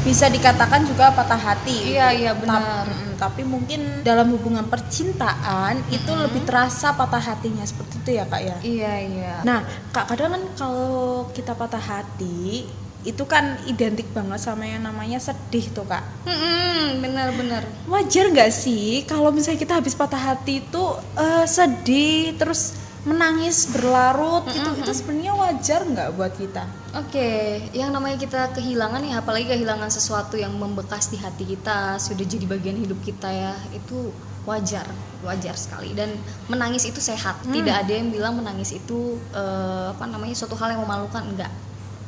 bisa 0.00 0.32
dikatakan 0.32 0.88
juga 0.88 1.12
patah 1.12 1.36
hati. 1.36 1.92
Iya, 1.92 2.08
iya, 2.16 2.32
benar. 2.32 2.88
mm, 2.88 3.20
tapi 3.20 3.44
mungkin 3.44 4.00
dalam 4.00 4.32
hubungan 4.32 4.64
percintaan 4.64 5.76
itu 5.92 6.08
lebih 6.16 6.40
terasa 6.48 6.96
patah 6.96 7.20
hatinya 7.20 7.60
seperti 7.68 8.00
itu 8.00 8.10
ya 8.16 8.24
kak 8.24 8.40
ya? 8.40 8.56
Iya 8.64 8.92
iya. 8.96 9.34
Nah, 9.44 9.60
Kak, 9.92 10.08
kadang 10.08 10.32
kan 10.32 10.42
kalau 10.56 11.28
kita 11.36 11.52
patah 11.52 11.82
hati, 11.84 12.64
itu 13.02 13.24
kan 13.24 13.56
identik 13.64 14.08
banget 14.12 14.40
sama 14.40 14.68
yang 14.68 14.84
namanya 14.84 15.16
sedih 15.16 15.72
tuh, 15.72 15.88
Kak. 15.88 16.04
Mm-mm, 16.28 17.00
benar-benar. 17.00 17.64
Wajar 17.88 18.28
nggak 18.28 18.52
sih 18.52 19.08
kalau 19.08 19.32
misalnya 19.32 19.60
kita 19.60 19.80
habis 19.80 19.96
patah 19.96 20.20
hati 20.20 20.60
itu 20.60 20.84
eh, 21.16 21.46
sedih, 21.48 22.36
terus 22.36 22.76
menangis 23.00 23.72
berlarut 23.72 24.44
gitu, 24.52 24.76
itu 24.76 24.92
sebenarnya 24.92 25.32
wajar 25.32 25.80
nggak 25.88 26.08
buat 26.20 26.36
kita? 26.36 26.68
Oke, 27.00 27.56
yang 27.72 27.96
namanya 27.96 28.20
kita 28.20 28.52
kehilangan 28.52 29.00
ya, 29.00 29.24
apalagi 29.24 29.48
kehilangan 29.48 29.88
sesuatu 29.88 30.36
yang 30.36 30.52
membekas 30.52 31.08
di 31.08 31.16
hati 31.16 31.48
kita, 31.48 31.96
sudah 31.96 32.26
jadi 32.28 32.44
bagian 32.44 32.76
hidup 32.76 33.00
kita 33.00 33.32
ya, 33.32 33.56
itu 33.72 34.12
wajar, 34.44 34.84
wajar 35.24 35.56
sekali. 35.56 35.96
Dan 35.96 36.12
menangis 36.52 36.84
itu 36.84 37.00
sehat. 37.00 37.40
Tidak 37.48 37.72
ada 37.72 37.88
yang 37.88 38.12
bilang 38.12 38.36
menangis 38.36 38.76
itu 38.76 39.16
eh, 39.32 39.86
apa 39.96 40.04
namanya 40.04 40.36
suatu 40.36 40.52
hal 40.60 40.76
yang 40.76 40.84
memalukan, 40.84 41.24
enggak. 41.24 41.52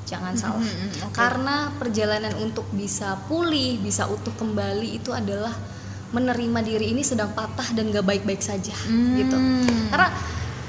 Jangan 0.02 0.34
salah. 0.34 0.60
mm, 0.60 1.06
oke. 1.08 1.16
Karena 1.16 1.56
perjalanan 1.78 2.34
untuk 2.43 2.66
bisa 2.75 3.16
pulih, 3.31 3.78
bisa 3.78 4.10
utuh 4.10 4.34
kembali 4.34 4.99
itu 4.99 5.14
adalah 5.14 5.54
menerima 6.12 6.60
diri 6.60 6.93
ini 6.93 7.00
sedang 7.00 7.32
patah 7.32 7.72
dan 7.72 7.88
gak 7.88 8.04
baik-baik 8.04 8.44
saja, 8.44 8.76
gitu. 9.16 9.37
Karena 9.88 10.12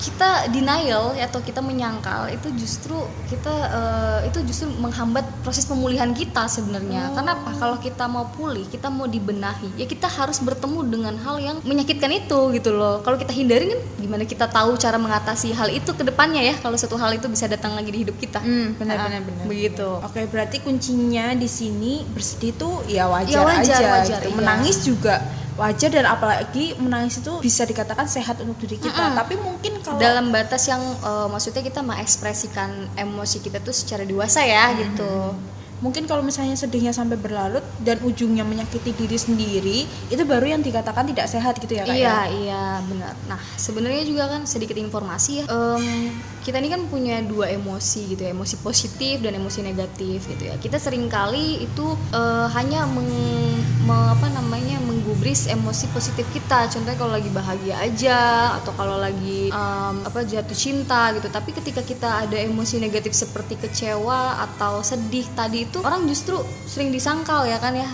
kita 0.03 0.51
denial 0.51 1.15
atau 1.15 1.39
kita 1.39 1.63
menyangkal 1.63 2.27
itu 2.27 2.51
justru 2.53 2.91
kita 3.31 3.47
eh, 3.71 4.19
itu 4.27 4.43
justru 4.43 4.67
menghambat 4.75 5.23
proses 5.39 5.63
pemulihan 5.63 6.11
kita 6.11 6.43
sebenarnya. 6.45 7.15
Karena 7.15 7.33
apa? 7.33 7.55
Kalau 7.55 7.79
kita 7.79 8.03
mau 8.05 8.27
pulih, 8.27 8.67
kita 8.67 8.91
mau 8.91 9.07
dibenahi, 9.07 9.79
ya 9.79 9.87
kita 9.87 10.05
harus 10.05 10.37
bertemu 10.37 10.79
dengan 10.85 11.15
hal 11.17 11.39
yang 11.39 11.57
menyakitkan 11.63 12.11
itu 12.11 12.51
gitu 12.51 12.75
loh. 12.75 12.99
Kalau 12.99 13.15
kita 13.15 13.31
hindarin 13.31 13.71
kan 13.71 13.81
gimana 13.97 14.23
kita 14.23 14.45
tahu 14.45 14.75
cara 14.75 14.99
mengatasi 14.99 15.55
hal 15.55 15.71
itu 15.71 15.95
ke 15.95 16.03
depannya 16.03 16.43
ya 16.43 16.55
kalau 16.59 16.75
satu 16.75 16.99
hal 16.99 17.15
itu 17.15 17.31
bisa 17.31 17.47
datang 17.47 17.71
lagi 17.71 17.87
di 17.87 18.03
hidup 18.03 18.19
kita. 18.19 18.43
Hmm, 18.43 18.75
benar 18.75 18.95
Ah, 18.97 19.07
benar 19.07 19.21
benar. 19.23 19.45
Begitu. 19.47 19.87
Oke, 20.03 20.27
berarti 20.27 20.59
kuncinya 20.59 21.31
di 21.31 21.47
sini 21.47 22.03
bersedih 22.05 22.51
tuh 22.53 22.83
ya 22.85 23.07
wajar, 23.07 23.31
Ya, 23.31 23.41
wajar, 23.41 23.79
aja. 23.79 23.87
wajar, 24.03 24.19
gitu. 24.19 24.29
iya. 24.29 24.35
Menangis 24.35 24.77
juga 24.83 25.15
wajar 25.55 25.89
dan 25.89 26.05
apalagi 26.05 26.73
menangis 26.75 27.19
itu 27.19 27.37
bisa 27.39 27.63
dikatakan 27.63 28.05
sehat 28.05 28.39
untuk 28.39 28.57
diri 28.59 28.77
kita. 28.79 29.13
Tapi 29.13 29.37
mungkin 29.37 29.79
kalau 29.79 29.97
dalam 29.97 30.29
batas 30.29 30.65
yang 30.65 30.81
eh, 30.81 31.27
maksudnya 31.27 31.61
kita 31.61 31.81
mengekspresikan 31.81 32.69
emosi 32.95 33.37
kita 33.39 33.59
tuh 33.59 33.71
secara 33.71 34.03
dewasa 34.03 34.41
ya 34.41 34.73
gitu. 34.73 35.33
mungkin 35.79 36.07
kalau 36.07 36.23
misalnya 36.23 36.55
sedihnya 36.55 36.95
sampai 36.95 37.19
berlarut 37.19 37.59
dan 37.83 37.99
ujungnya 37.99 38.47
menyakiti 38.47 38.95
diri 38.95 39.19
sendiri 39.19 39.77
itu 40.07 40.23
baru 40.23 40.55
yang 40.55 40.63
dikatakan 40.63 41.11
tidak 41.11 41.27
sehat 41.27 41.59
gitu 41.59 41.75
ya 41.75 41.83
kak 41.83 41.91
Iya 41.91 42.07
ya? 42.07 42.19
iya 42.31 42.63
benar. 42.79 43.11
Nah 43.27 43.35
sebenarnya 43.59 44.07
juga 44.07 44.31
kan 44.31 44.47
sedikit 44.47 44.79
informasi 44.79 45.43
ya. 45.43 45.45
Em, 45.51 46.07
kita 46.43 46.59
ini 46.59 46.67
kan 46.67 46.83
punya 46.91 47.23
dua 47.23 47.47
emosi 47.49 48.13
gitu 48.13 48.21
ya, 48.27 48.35
emosi 48.35 48.59
positif 48.59 49.23
dan 49.23 49.33
emosi 49.39 49.63
negatif 49.63 50.27
gitu 50.27 50.43
ya. 50.51 50.59
Kita 50.59 50.75
sering 50.75 51.07
kali 51.07 51.63
itu 51.63 51.85
eh, 52.11 52.47
hanya 52.51 52.83
meng, 52.85 53.07
me- 53.87 54.09
apa 54.11 54.27
namanya 54.29 54.77
menggubris 54.83 55.47
emosi 55.47 55.87
positif 55.95 56.27
kita. 56.35 56.67
Contohnya 56.67 56.99
kalau 56.99 57.15
lagi 57.15 57.31
bahagia 57.31 57.79
aja 57.79 58.19
atau 58.59 58.75
kalau 58.75 58.99
lagi 58.99 59.49
em, 59.49 59.95
apa 60.03 60.27
jatuh 60.27 60.57
cinta 60.57 61.15
gitu. 61.15 61.31
Tapi 61.31 61.55
ketika 61.55 61.81
kita 61.81 62.27
ada 62.27 62.35
emosi 62.35 62.77
negatif 62.83 63.15
seperti 63.15 63.55
kecewa 63.57 64.43
atau 64.43 64.83
sedih 64.83 65.25
tadi 65.33 65.63
itu 65.65 65.79
orang 65.81 66.03
justru 66.11 66.35
sering 66.67 66.91
disangkal 66.91 67.47
ya 67.47 67.57
kan 67.57 67.73
ya. 67.73 67.87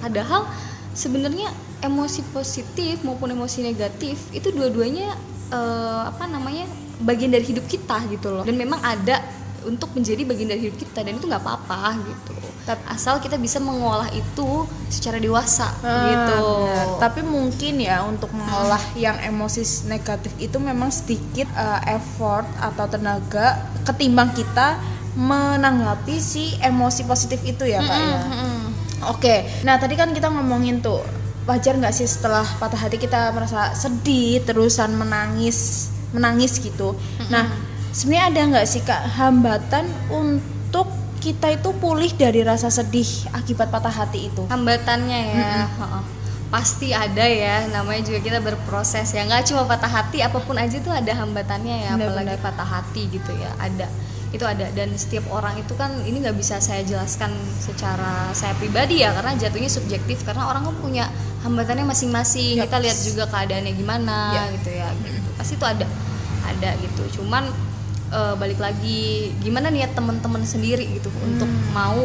Padahal 0.00 0.48
sebenarnya 0.96 1.52
emosi 1.84 2.24
positif 2.32 3.04
maupun 3.04 3.32
emosi 3.32 3.60
negatif 3.64 4.32
itu 4.32 4.48
dua-duanya 4.52 5.12
eh, 5.52 6.02
apa 6.08 6.24
namanya 6.26 6.66
bagian 7.00 7.32
dari 7.32 7.44
hidup 7.44 7.64
kita 7.64 8.04
gitu 8.08 8.28
loh. 8.30 8.44
Dan 8.44 8.56
memang 8.56 8.80
ada 8.80 9.20
untuk 9.60 9.92
menjadi 9.92 10.24
bagian 10.24 10.48
dari 10.48 10.68
hidup 10.68 10.80
kita 10.80 11.04
dan 11.04 11.20
itu 11.20 11.28
nggak 11.28 11.42
apa-apa 11.44 12.00
gitu. 12.00 12.32
Asal 12.86 13.18
kita 13.18 13.34
bisa 13.34 13.58
mengolah 13.58 14.06
itu 14.14 14.62
secara 14.86 15.18
dewasa 15.18 15.74
Ah, 15.82 16.06
gitu. 16.06 16.38
benar. 16.38 16.86
Tapi 17.02 17.20
mungkin 17.26 17.82
ya 17.82 18.06
untuk 18.06 18.30
mengolah 18.30 18.78
yang 18.94 19.18
emosi 19.18 19.90
negatif 19.90 20.30
itu 20.38 20.56
memang 20.56 20.88
sedikit 20.88 21.50
eh, 21.50 21.98
effort 21.98 22.46
atau 22.56 22.86
tenaga 22.86 23.58
ketimbang 23.82 24.30
kita 24.32 24.78
menanggapi 25.18 26.16
si 26.16 26.54
emosi 26.56 27.02
positif 27.04 27.42
itu 27.42 27.66
ya 27.66 27.82
kak 27.82 27.98
ya? 27.98 28.20
Mm-mm. 28.22 28.58
Oke, 29.10 29.48
nah 29.66 29.80
tadi 29.80 29.96
kan 29.98 30.14
kita 30.14 30.30
ngomongin 30.30 30.78
tuh 30.78 31.02
wajar 31.48 31.74
nggak 31.74 31.90
sih 31.90 32.06
setelah 32.06 32.46
patah 32.62 32.78
hati 32.78 33.00
kita 33.00 33.34
merasa 33.34 33.74
sedih, 33.74 34.44
terusan 34.46 34.94
menangis, 34.94 35.89
menangis 36.10 36.58
gitu. 36.58 36.94
Nah, 37.28 37.46
sebenarnya 37.90 38.24
ada 38.28 38.40
nggak 38.50 38.66
sih 38.66 38.82
kak 38.82 39.02
hambatan 39.14 39.86
untuk 40.08 40.86
kita 41.18 41.52
itu 41.52 41.70
pulih 41.76 42.08
dari 42.12 42.40
rasa 42.40 42.66
sedih 42.68 43.04
akibat 43.30 43.68
patah 43.68 43.92
hati 43.92 44.26
itu? 44.26 44.48
hambatannya 44.48 45.20
ya 45.30 45.68
heeh. 45.68 46.02
pasti 46.48 46.90
ada 46.90 47.22
ya 47.22 47.68
namanya 47.68 48.02
juga 48.02 48.18
kita 48.20 48.38
berproses 48.40 49.12
ya 49.12 49.22
nggak 49.22 49.44
cuma 49.44 49.68
patah 49.68 49.86
hati 49.86 50.18
apa 50.18 50.40
pun 50.40 50.56
aja 50.56 50.80
tuh 50.80 50.90
ada 50.90 51.12
hambatannya 51.12 51.76
ya 51.76 51.90
Benar-benar. 51.94 52.08
apalagi 52.08 52.36
patah 52.40 52.64
hati 52.66 53.02
gitu 53.06 53.30
ya 53.36 53.52
ada 53.54 53.86
itu 54.30 54.44
ada 54.44 54.70
dan 54.70 54.94
setiap 54.94 55.26
orang 55.28 55.58
itu 55.58 55.74
kan 55.74 55.90
ini 56.02 56.22
nggak 56.22 56.38
bisa 56.38 56.58
saya 56.58 56.82
jelaskan 56.82 57.34
secara 57.58 58.30
saya 58.30 58.54
pribadi 58.54 59.02
ya 59.02 59.10
karena 59.10 59.34
jatuhnya 59.34 59.66
subjektif 59.66 60.22
karena 60.22 60.46
orang 60.46 60.62
kan 60.64 60.76
punya 60.78 61.04
hambatannya 61.42 61.82
masing-masing 61.84 62.56
Yups. 62.56 62.64
kita 62.64 62.76
lihat 62.78 62.98
juga 63.00 63.24
keadaannya 63.26 63.72
gimana 63.74 64.16
Ya. 64.30 64.42
gitu 64.54 64.70
ya 64.70 64.88
gitu 64.94 65.28
pasti 65.34 65.54
itu 65.54 65.66
ada 65.66 65.86
ada 66.46 66.70
gitu 66.78 67.02
cuman 67.18 67.42
eh, 68.10 68.34
balik 68.36 68.58
lagi 68.58 69.34
gimana 69.38 69.66
niat 69.68 69.94
teman-teman 69.94 70.42
sendiri 70.42 70.86
gitu 70.90 71.10
untuk 71.20 71.50
Hmm. 71.50 71.70
mau 71.72 72.00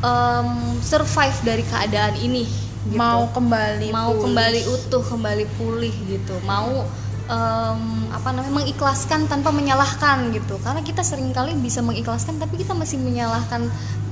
em, 0.00 0.48
survive 0.80 1.38
dari 1.44 1.62
keadaan 1.62 2.14
ini 2.16 2.48
gitu. 2.88 2.96
Mau 2.96 3.28
kembali 3.28 3.92
mau 3.92 4.10
pulih. 4.10 4.22
kembali 4.26 4.60
utuh 4.66 5.02
kembali 5.04 5.44
pulih 5.54 5.94
gitu 6.08 6.34
mau 6.42 6.88
em, 7.30 7.80
apa 8.10 8.28
namanya 8.28 8.54
mengikhlaskan 8.56 9.24
tanpa 9.24 9.48
menyalahkan 9.50 10.28
gitu 10.30 10.58
karena 10.58 10.82
kita 10.82 11.00
sering 11.00 11.30
kali 11.30 11.54
bisa 11.56 11.78
mengikhlaskan 11.80 12.36
tapi 12.36 12.58
kita 12.58 12.74
masih 12.74 12.98
menyalahkan 12.98 13.70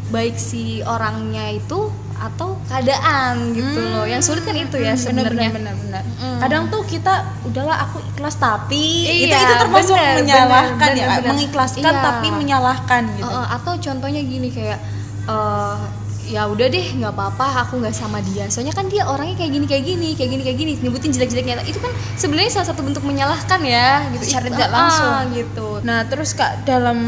baik 0.08 0.38
si 0.38 0.62
orangnya 0.82 1.52
itu 1.52 1.90
atau 2.16 2.56
keadaan 2.66 3.52
gitu 3.52 3.78
loh 3.92 4.02
yang 4.02 4.18
sulit 4.18 4.42
kan 4.42 4.56
itu 4.56 4.74
ya 4.76 4.90
Hmm, 4.90 5.02
sebenarnya 5.04 5.50
benar 5.52 5.74
benar 5.76 6.02
Mm. 6.18 6.38
kadang 6.40 6.62
tuh 6.68 6.82
kita 6.84 7.14
udahlah 7.44 7.76
aku 7.84 7.98
ikhlas 8.08 8.34
tapi 8.36 8.82
itu 9.04 9.28
Iya, 9.28 9.38
itu 9.40 9.54
termasuk 9.56 9.94
benar, 9.94 10.16
menyalahkan 10.16 10.78
benar, 10.80 10.94
ya 10.94 11.04
benar, 11.04 11.18
benar. 11.18 11.30
mengikhlaskan 11.30 11.82
Iya. 11.84 12.02
tapi 12.02 12.26
menyalahkan 12.32 13.02
gitu 13.14 13.28
Uh, 13.28 13.36
uh, 13.36 13.46
atau 13.52 13.72
contohnya 13.76 14.20
gini 14.20 14.48
kayak 14.48 14.78
eh, 15.26 15.76
ya 16.28 16.44
udah 16.44 16.68
deh 16.68 16.86
nggak 17.00 17.12
apa-apa 17.16 17.66
aku 17.66 17.80
nggak 17.80 17.96
sama 17.96 18.20
dia 18.20 18.46
soalnya 18.52 18.76
kan 18.76 18.86
dia 18.92 19.08
orangnya 19.08 19.40
kayak 19.40 19.52
gini 19.56 19.66
kayak 19.66 19.84
gini 19.88 20.08
kayak 20.12 20.30
gini 20.30 20.42
kayak 20.44 20.58
gini 20.60 20.72
nyebutin 20.84 21.10
jelek-jeleknya 21.16 21.64
itu 21.64 21.80
kan 21.80 21.88
sebenarnya 22.20 22.52
salah 22.52 22.68
satu 22.68 22.84
bentuk 22.84 23.02
menyalahkan 23.02 23.60
ya 23.64 24.04
gitu 24.12 24.28
Secara 24.28 24.46
tidak 24.52 24.68
ah, 24.68 24.74
langsung. 24.76 25.14
gitu 25.32 25.68
Nah, 25.88 26.04
terus 26.04 26.36
Kak 26.36 26.68
dalam 26.68 26.98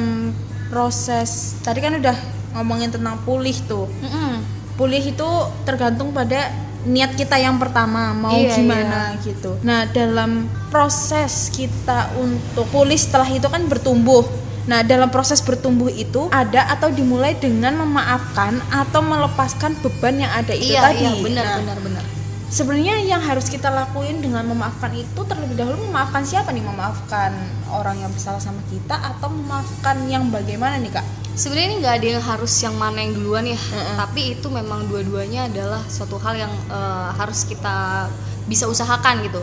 proses 0.71 1.59
tadi 1.61 1.83
kan 1.83 1.99
udah 1.99 2.17
ngomongin 2.57 2.89
tentang 2.95 3.19
pulih 3.27 3.55
tuh. 3.67 3.87
Mm-mm. 4.01 4.41
Pulih 4.79 5.03
itu 5.03 5.29
tergantung 5.69 6.15
pada 6.15 6.49
niat 6.89 7.13
kita 7.13 7.37
yang 7.37 7.61
pertama 7.61 8.17
mau 8.17 8.33
Iya, 8.33 8.57
gimana 8.57 9.13
gitu. 9.21 9.61
Nah, 9.61 9.85
dalam 9.93 10.49
proses 10.73 11.53
kita 11.53 12.09
untuk 12.17 12.65
pulih 12.73 12.97
setelah 12.97 13.29
itu 13.29 13.45
kan 13.45 13.69
bertumbuh. 13.69 14.25
Nah, 14.69 14.85
dalam 14.85 15.09
proses 15.09 15.41
bertumbuh 15.41 15.89
itu 15.89 16.29
ada 16.31 16.69
atau 16.69 16.93
dimulai 16.93 17.33
dengan 17.37 17.77
memaafkan 17.81 18.61
atau 18.69 19.01
melepaskan 19.01 19.77
beban 19.81 20.21
yang 20.21 20.33
ada 20.33 20.53
itu 20.53 20.73
iya 20.73 20.81
tadi. 20.85 21.01
iya 21.05 21.13
benar 21.21 21.45
Nah, 21.45 21.57
benar 21.65 21.79
benar 21.81 22.05
Sebenarnya 22.51 22.99
yang 23.07 23.23
harus 23.23 23.47
kita 23.47 23.71
lakuin 23.71 24.19
dengan 24.19 24.43
memaafkan 24.43 24.91
itu 24.91 25.23
terlebih 25.23 25.55
dahulu 25.55 25.87
memaafkan 25.87 26.27
siapa 26.27 26.51
nih? 26.51 26.67
Memaafkan 26.67 27.31
orang 27.71 27.95
yang 28.03 28.11
bersalah 28.11 28.43
sama 28.43 28.59
kita 28.67 28.99
atau 28.99 29.31
memaafkan 29.31 30.03
yang 30.11 30.35
bagaimana 30.35 30.83
nih 30.83 30.91
kak? 30.91 31.07
sebenarnya 31.31 31.67
ini 31.71 31.77
nggak 31.81 31.95
ada 32.03 32.07
yang 32.19 32.25
harus 32.27 32.53
yang 32.61 32.75
mana 32.77 32.99
yang 33.01 33.13
duluan 33.17 33.47
ya 33.47 33.57
Mm-mm. 33.57 33.97
tapi 33.97 34.37
itu 34.37 34.47
memang 34.51 34.91
dua-duanya 34.91 35.47
adalah 35.47 35.81
suatu 35.87 36.19
hal 36.19 36.37
yang 36.37 36.53
eh, 36.69 37.09
harus 37.17 37.47
kita 37.47 38.11
bisa 38.51 38.67
usahakan 38.67 39.23
gitu 39.25 39.41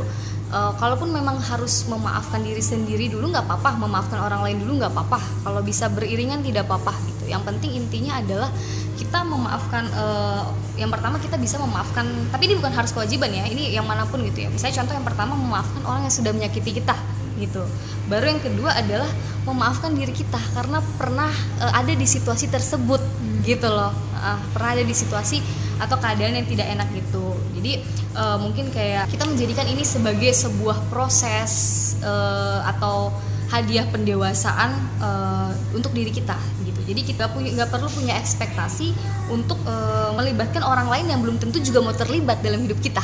Eh, 0.48 0.74
kalaupun 0.80 1.12
memang 1.12 1.44
harus 1.44 1.84
memaafkan 1.92 2.40
diri 2.40 2.64
sendiri 2.64 3.12
dulu 3.12 3.36
nggak 3.36 3.52
apa-apa. 3.52 3.84
Memaafkan 3.84 4.24
orang 4.24 4.48
lain 4.48 4.64
dulu 4.64 4.80
nggak 4.80 4.96
apa-apa. 4.96 5.20
Kalau 5.44 5.60
bisa 5.60 5.92
beriringan 5.92 6.40
tidak 6.40 6.72
apa-apa 6.72 6.96
gitu. 7.04 7.28
Yang 7.28 7.44
penting 7.52 7.72
intinya 7.76 8.24
adalah 8.24 8.48
kita 8.96 9.28
memaafkan 9.28 9.92
eh, 9.92 10.44
yang 10.80 10.88
pertama 10.88 11.20
kita 11.20 11.36
bisa 11.36 11.60
memaafkan 11.60 12.08
tapi 12.32 12.48
ini 12.48 12.56
bukan 12.64 12.72
harus 12.72 12.96
kewajiban 12.96 13.28
ya 13.34 13.44
ini 13.44 13.76
yang 13.76 13.84
mana 13.84 14.08
pun 14.08 14.24
gitu 14.24 14.48
ya. 14.48 14.50
Misalnya 14.50 14.80
contoh 14.80 14.94
yang 14.96 15.08
pertama 15.12 15.34
memaafkan 15.36 15.84
orang 15.84 16.08
yang 16.08 16.16
sudah 16.16 16.32
menyakiti 16.32 16.80
kita 16.80 16.96
gitu. 17.44 17.68
Baru 18.08 18.32
yang 18.32 18.40
kedua 18.40 18.72
adalah 18.72 19.12
memaafkan 19.44 20.00
diri 20.00 20.16
kita 20.16 20.40
karena 20.56 20.80
pernah 20.96 21.28
eh, 21.60 21.74
ada 21.76 21.92
di 21.92 22.08
situasi 22.08 22.48
tersebut 22.48 23.04
gitu 23.44 23.68
loh. 23.68 23.92
Ah, 24.16 24.40
pernah 24.56 24.80
ada 24.80 24.84
di 24.88 24.96
situasi 24.96 25.44
atau 25.78 26.00
keadaan 26.00 26.40
yang 26.40 26.48
tidak 26.48 26.68
enak 26.72 26.88
gitu 26.96 27.27
jadi 27.68 27.84
eh, 28.16 28.38
mungkin 28.40 28.72
kayak 28.72 29.12
kita 29.12 29.28
menjadikan 29.28 29.68
ini 29.68 29.84
sebagai 29.84 30.32
sebuah 30.32 30.88
proses 30.88 31.52
eh, 32.00 32.60
atau 32.64 33.12
hadiah 33.52 33.84
pendewasaan 33.92 34.72
eh, 35.04 35.52
untuk 35.76 35.92
diri 35.92 36.16
kita 36.16 36.40
gitu. 36.64 36.80
Jadi 36.88 37.02
kita 37.04 37.28
punya 37.36 37.52
nggak 37.60 37.68
perlu 37.76 37.92
punya 37.92 38.16
ekspektasi 38.16 38.96
untuk 39.28 39.60
eh, 39.68 40.12
melibatkan 40.16 40.64
orang 40.64 40.88
lain 40.88 41.12
yang 41.12 41.20
belum 41.20 41.44
tentu 41.44 41.60
juga 41.60 41.84
mau 41.84 41.92
terlibat 41.92 42.40
dalam 42.40 42.64
hidup 42.64 42.80
kita 42.80 43.04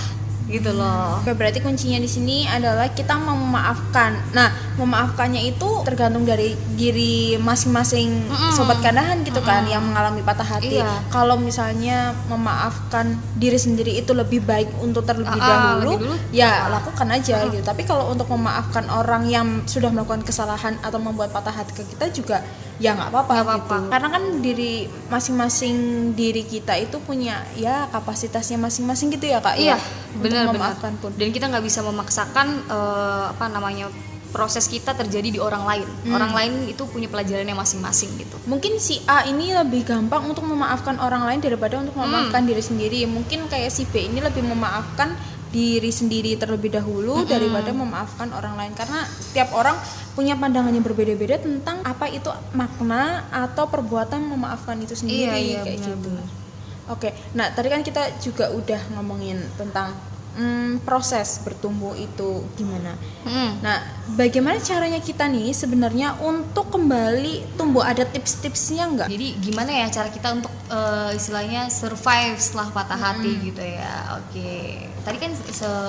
gitu 0.54 0.70
loh 0.72 1.18
Oke, 1.20 1.34
berarti 1.34 1.60
kuncinya 1.60 1.98
di 1.98 2.06
sini 2.06 2.44
adalah 2.46 2.92
kita 2.92 3.16
memaafkan. 3.16 4.12
Nah, 4.36 4.52
memaafkannya 4.76 5.40
itu 5.48 5.66
tergantung 5.88 6.28
dari 6.28 6.52
diri 6.76 7.40
masing-masing 7.40 8.28
Mm-mm. 8.28 8.52
sobat 8.52 8.84
kandahan 8.84 9.24
gitu 9.24 9.40
kan 9.40 9.64
yang 9.66 9.80
mengalami 9.82 10.20
patah 10.20 10.44
hati. 10.44 10.84
Iya. 10.84 11.08
Kalau 11.08 11.40
misalnya 11.40 12.12
memaafkan 12.28 13.16
diri 13.40 13.56
sendiri 13.56 13.96
itu 13.96 14.12
lebih 14.12 14.44
baik 14.44 14.68
untuk 14.84 15.08
terlebih 15.08 15.32
Ah, 15.32 15.40
ah, 15.40 15.50
dahulu, 15.80 16.04
dulu. 16.04 16.14
ya 16.36 16.68
lakukan 16.68 17.08
aja 17.08 17.48
gitu. 17.48 17.64
Tapi 17.64 17.88
kalau 17.88 18.12
untuk 18.12 18.28
memaafkan 18.30 18.86
orang 18.92 19.24
yang 19.26 19.48
sudah 19.64 19.88
melakukan 19.90 20.22
kesalahan 20.22 20.76
atau 20.84 21.00
membuat 21.00 21.32
patah 21.32 21.56
hati 21.56 21.72
ke 21.72 21.84
kita 21.88 22.12
juga 22.12 22.38
ya 22.78 22.98
nggak 22.98 23.10
apa-apa 23.16 23.32
gitu. 23.34 23.44
apa-apa. 23.48 23.78
Karena 23.96 24.08
kan 24.12 24.24
diri 24.44 24.74
masing-masing 25.08 25.76
diri 26.14 26.44
kita 26.44 26.76
itu 26.76 27.00
punya 27.00 27.42
ya 27.56 27.88
kapasitasnya 27.90 28.60
masing-masing 28.60 29.08
gitu 29.14 29.32
ya 29.32 29.40
kak. 29.40 29.56
Iya, 29.56 29.78
ya? 29.78 29.78
Benar 30.20 30.52
benar. 30.52 30.54
memaafkan 30.54 30.94
pun. 31.02 31.12
Dan 31.18 31.34
kita 31.34 31.50
nggak 31.50 31.64
bisa 31.66 31.80
memaksakan 31.82 32.48
eh, 32.70 33.26
apa 33.34 33.46
namanya 33.50 33.88
proses 34.34 34.66
kita 34.66 34.98
terjadi 34.98 35.30
di 35.30 35.40
orang 35.40 35.62
lain. 35.62 35.88
Hmm. 36.10 36.18
Orang 36.18 36.34
lain 36.34 36.54
itu 36.66 36.90
punya 36.90 37.06
pelajarannya 37.06 37.54
masing-masing 37.54 38.18
gitu. 38.18 38.36
Mungkin 38.50 38.82
si 38.82 38.98
A 39.06 39.30
ini 39.30 39.54
lebih 39.54 39.86
gampang 39.86 40.26
untuk 40.26 40.42
memaafkan 40.50 40.98
orang 40.98 41.30
lain 41.30 41.40
daripada 41.40 41.78
untuk 41.78 41.94
memaafkan 41.94 42.42
diri 42.50 42.66
sendiri. 42.66 43.06
Mungkin 43.06 43.46
kayak 43.46 43.70
si 43.70 43.86
B 43.86 44.10
ini 44.10 44.26
lebih 44.26 44.42
memaafkan 44.42 45.14
diri 45.54 45.94
sendiri 45.94 46.34
terlebih 46.34 46.74
dahulu 46.74 47.30
daripada 47.30 47.70
memaafkan 47.70 48.34
orang 48.34 48.58
lain 48.58 48.74
karena 48.74 49.06
setiap 49.06 49.54
orang 49.54 49.78
punya 50.18 50.34
pandangan 50.34 50.74
yang 50.74 50.82
berbeda-beda 50.82 51.38
tentang 51.38 51.78
apa 51.86 52.10
itu 52.10 52.34
makna 52.58 53.30
atau 53.30 53.70
perbuatan 53.70 54.34
memaafkan 54.34 54.82
itu 54.82 54.98
sendiri 54.98 55.30
Iya, 55.30 55.38
iya, 55.38 55.62
kayak 55.62 55.78
gitu. 55.78 55.94
benar-benar. 55.94 56.43
Oke, 56.92 57.16
nah 57.32 57.48
tadi 57.56 57.72
kan 57.72 57.80
kita 57.80 58.20
juga 58.20 58.52
udah 58.52 58.82
ngomongin 58.98 59.40
tentang 59.56 59.96
mm, 60.36 60.84
proses 60.84 61.40
bertumbuh 61.46 61.96
itu 61.96 62.44
gimana. 62.60 62.98
Mm. 63.24 63.52
Nah, 63.64 63.80
bagaimana 64.20 64.60
caranya 64.60 65.00
kita 65.00 65.30
nih 65.30 65.56
sebenarnya 65.56 66.20
untuk 66.20 66.74
kembali 66.74 67.56
tumbuh? 67.56 67.86
Ada 67.86 68.04
tips-tipsnya 68.10 68.84
nggak? 68.92 69.08
Jadi 69.08 69.28
gimana 69.40 69.72
ya 69.72 69.88
cara 69.88 70.10
kita 70.12 70.36
untuk 70.36 70.52
eh, 70.68 71.12
istilahnya 71.16 71.72
survive 71.72 72.36
setelah 72.36 72.68
patah 72.76 73.00
hati 73.00 73.32
gitu 73.48 73.64
ya. 73.64 74.20
Oke. 74.20 74.84
Tadi 75.04 75.18
kan 75.20 75.32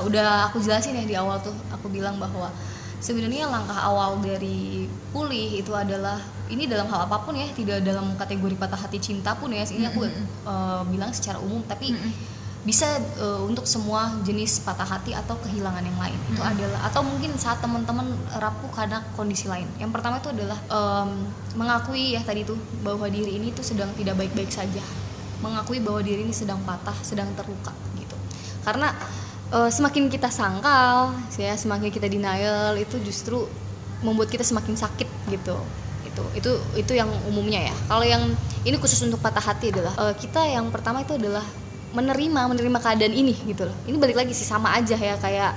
udah 0.07 0.51
aku 0.51 0.63
jelasin 0.63 0.99
ya 0.99 1.05
di 1.07 1.17
awal 1.19 1.43
tuh 1.43 1.55
aku 1.71 1.91
bilang 1.91 2.19
bahwa 2.19 2.51
sebenarnya 2.99 3.51
langkah 3.51 3.79
awal 3.79 4.19
dari 4.23 4.87
pulih 5.13 5.61
itu 5.61 5.71
adalah 5.75 6.19
ini 6.53 6.69
dalam 6.69 6.85
hal 6.93 7.09
apa 7.09 7.25
pun 7.25 7.33
ya, 7.33 7.49
tidak 7.57 7.81
dalam 7.81 8.13
kategori 8.21 8.57
patah 8.61 8.77
hati 8.77 9.01
cinta 9.01 9.33
pun 9.33 9.53
ya. 9.53 9.65
Ini 9.65 9.89
aku 9.89 10.05
eh, 10.05 10.83
bilang 10.93 11.11
secara 11.17 11.41
umum 11.41 11.65
tapi 11.65 11.97
bisa 12.65 12.89
eh, 13.21 13.41
untuk 13.45 13.69
semua 13.69 14.09
jenis 14.25 14.65
patah 14.65 14.89
hati 14.89 15.13
atau 15.13 15.37
kehilangan 15.41 15.85
yang 15.85 15.99
lain. 16.01 16.19
Itu 16.33 16.41
adalah 16.41 16.89
atau 16.89 17.05
mungkin 17.05 17.37
saat 17.37 17.61
teman-teman 17.61 18.09
rapuh 18.41 18.73
karena 18.73 19.05
kondisi 19.17 19.49
lain. 19.49 19.69
Yang 19.77 19.91
pertama 19.93 20.21
itu 20.21 20.33
adalah 20.33 20.59
em, 20.69 21.29
mengakui 21.61 22.17
ya 22.17 22.25
tadi 22.25 22.45
tuh 22.49 22.57
bahwa 22.81 23.05
diri 23.09 23.37
ini 23.37 23.53
tuh 23.53 23.65
sedang 23.65 23.93
tidak 23.97 24.17
baik-baik 24.17 24.49
saja. 24.49 24.81
Mengakui 25.45 25.81
bahwa 25.85 26.01
diri 26.01 26.25
ini 26.25 26.33
sedang 26.33 26.61
patah 26.65 26.97
sedang 27.05 27.29
terluka 27.37 27.73
gitu. 28.01 28.17
Karena 28.65 28.97
eh, 29.53 29.69
semakin 29.69 30.09
kita 30.09 30.33
sangkal 30.33 31.13
ya 31.37 31.53
semakin 31.57 31.93
kita 31.93 32.09
denial 32.09 32.77
itu 32.81 32.97
justru 33.05 33.45
membuat 34.01 34.33
kita 34.33 34.45
semakin 34.45 34.77
sakit 34.77 35.09
gitu 35.33 35.57
itu 36.15 36.23
itu 36.39 36.53
itu 36.79 36.93
yang 36.95 37.11
umumnya 37.27 37.71
ya. 37.71 37.75
Kalau 37.91 38.07
yang 38.07 38.23
ini 38.63 38.77
khusus 38.79 39.03
untuk 39.03 39.19
patah 39.19 39.43
hati 39.43 39.75
adalah 39.75 39.93
eh, 39.99 40.15
kita 40.15 40.47
yang 40.47 40.71
pertama 40.71 41.03
itu 41.03 41.19
adalah 41.19 41.43
menerima 41.95 42.41
menerima 42.55 42.79
keadaan 42.79 43.15
ini 43.15 43.35
gitu 43.51 43.67
loh. 43.67 43.77
Ini 43.87 43.97
balik 43.99 44.17
lagi 44.23 44.33
sih 44.35 44.47
sama 44.47 44.75
aja 44.75 44.95
ya 44.95 45.19
kayak 45.19 45.53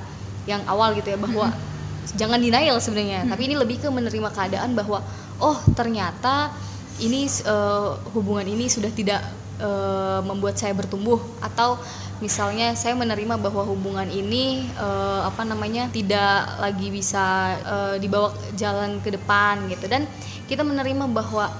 yang 0.49 0.61
awal 0.65 0.97
gitu 0.97 1.13
ya 1.13 1.17
bahwa 1.17 1.53
jangan 2.19 2.41
denial 2.41 2.77
sebenarnya. 2.81 3.29
Tapi 3.29 3.41
ini 3.45 3.55
lebih 3.57 3.77
ke 3.81 3.89
menerima 3.89 4.29
keadaan 4.33 4.73
bahwa 4.73 5.05
oh 5.37 5.57
ternyata 5.77 6.49
ini 6.97 7.29
uh, 7.45 7.93
hubungan 8.17 8.45
ini 8.45 8.65
sudah 8.65 8.89
tidak 8.89 9.21
uh, 9.61 10.19
membuat 10.25 10.57
saya 10.57 10.73
bertumbuh. 10.73 11.21
Atau 11.41 11.77
misalnya 12.17 12.73
saya 12.73 12.97
menerima 12.97 13.37
bahwa 13.37 13.63
hubungan 13.65 14.09
ini 14.09 14.65
uh, 14.77 15.29
apa 15.29 15.45
namanya 15.45 15.89
tidak 15.93 16.57
lagi 16.57 16.87
bisa 16.89 17.57
uh, 17.65 17.95
dibawa 18.01 18.33
jalan 18.57 19.01
ke 19.01 19.13
depan 19.13 19.69
gitu. 19.69 19.85
Dan 19.85 20.05
kita 20.49 20.65
menerima 20.65 21.05
bahwa 21.11 21.51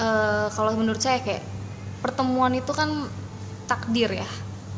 uh, 0.00 0.46
kalau 0.50 0.72
menurut 0.74 0.98
saya 1.02 1.22
kayak 1.22 1.42
pertemuan 2.02 2.52
itu 2.54 2.72
kan 2.74 3.06
takdir 3.64 4.12
ya. 4.12 4.28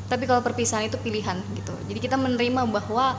Tapi 0.07 0.23
kalau 0.31 0.39
perpisahan 0.39 0.87
itu 0.87 0.99
pilihan 1.03 1.43
gitu. 1.59 1.75
Jadi 1.91 1.99
kita 1.99 2.15
menerima 2.15 2.63
bahwa 2.71 3.19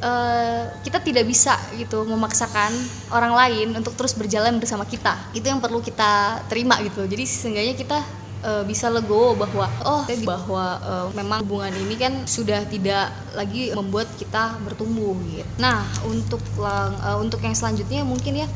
uh, 0.00 0.62
kita 0.80 1.00
tidak 1.04 1.28
bisa 1.28 1.56
gitu 1.76 2.08
memaksakan 2.08 2.72
orang 3.12 3.36
lain 3.36 3.68
untuk 3.76 3.92
terus 3.92 4.16
berjalan 4.16 4.56
bersama 4.56 4.88
kita. 4.88 5.12
Itu 5.36 5.46
yang 5.48 5.60
perlu 5.60 5.84
kita 5.84 6.40
terima 6.48 6.80
gitu. 6.80 7.04
Jadi 7.04 7.24
seenggaknya 7.28 7.74
kita 7.76 7.98
uh, 8.44 8.64
bisa 8.66 8.90
legowo 8.92 9.38
bahwa 9.38 9.66
oh 9.86 10.02
bahwa 10.24 10.64
uh, 10.82 11.06
memang 11.14 11.44
hubungan 11.46 11.72
ini 11.86 11.94
kan 11.96 12.12
sudah 12.28 12.64
tidak 12.68 13.12
lagi 13.32 13.72
membuat 13.72 14.10
kita 14.18 14.58
bertumbuh 14.64 15.16
gitu. 15.30 15.46
Nah 15.60 15.86
untuk 16.04 16.42
uh, 16.60 17.16
untuk 17.20 17.40
yang 17.44 17.54
selanjutnya 17.56 18.02
mungkin 18.02 18.44
ya 18.44 18.48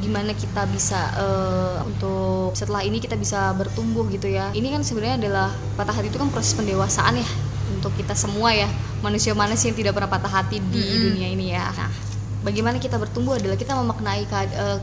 gimana 0.00 0.32
kita 0.32 0.64
bisa 0.72 0.98
uh, 1.20 1.84
untuk 1.84 2.56
setelah 2.56 2.80
ini 2.80 2.96
kita 2.96 3.14
bisa 3.14 3.52
bertumbuh 3.52 4.08
gitu 4.08 4.24
ya 4.24 4.48
ini 4.56 4.72
kan 4.72 4.80
sebenarnya 4.80 5.20
adalah 5.20 5.48
patah 5.76 5.92
hati 5.92 6.08
itu 6.08 6.16
kan 6.16 6.32
proses 6.32 6.56
pendewasaan 6.56 7.20
ya 7.20 7.28
untuk 7.76 7.92
kita 8.00 8.16
semua 8.16 8.56
ya 8.56 8.66
manusia-manusia 9.04 9.68
yang 9.68 9.76
tidak 9.76 9.92
pernah 9.92 10.08
patah 10.08 10.32
hati 10.32 10.64
di 10.64 10.80
mm 10.80 10.88
-hmm. 10.88 11.02
dunia 11.12 11.28
ini 11.28 11.46
ya 11.52 11.64
nah 11.76 11.92
bagaimana 12.40 12.80
kita 12.80 12.96
bertumbuh 12.96 13.36
adalah 13.36 13.54
kita 13.54 13.76
memaknai 13.76 14.24
uh, 14.32 14.80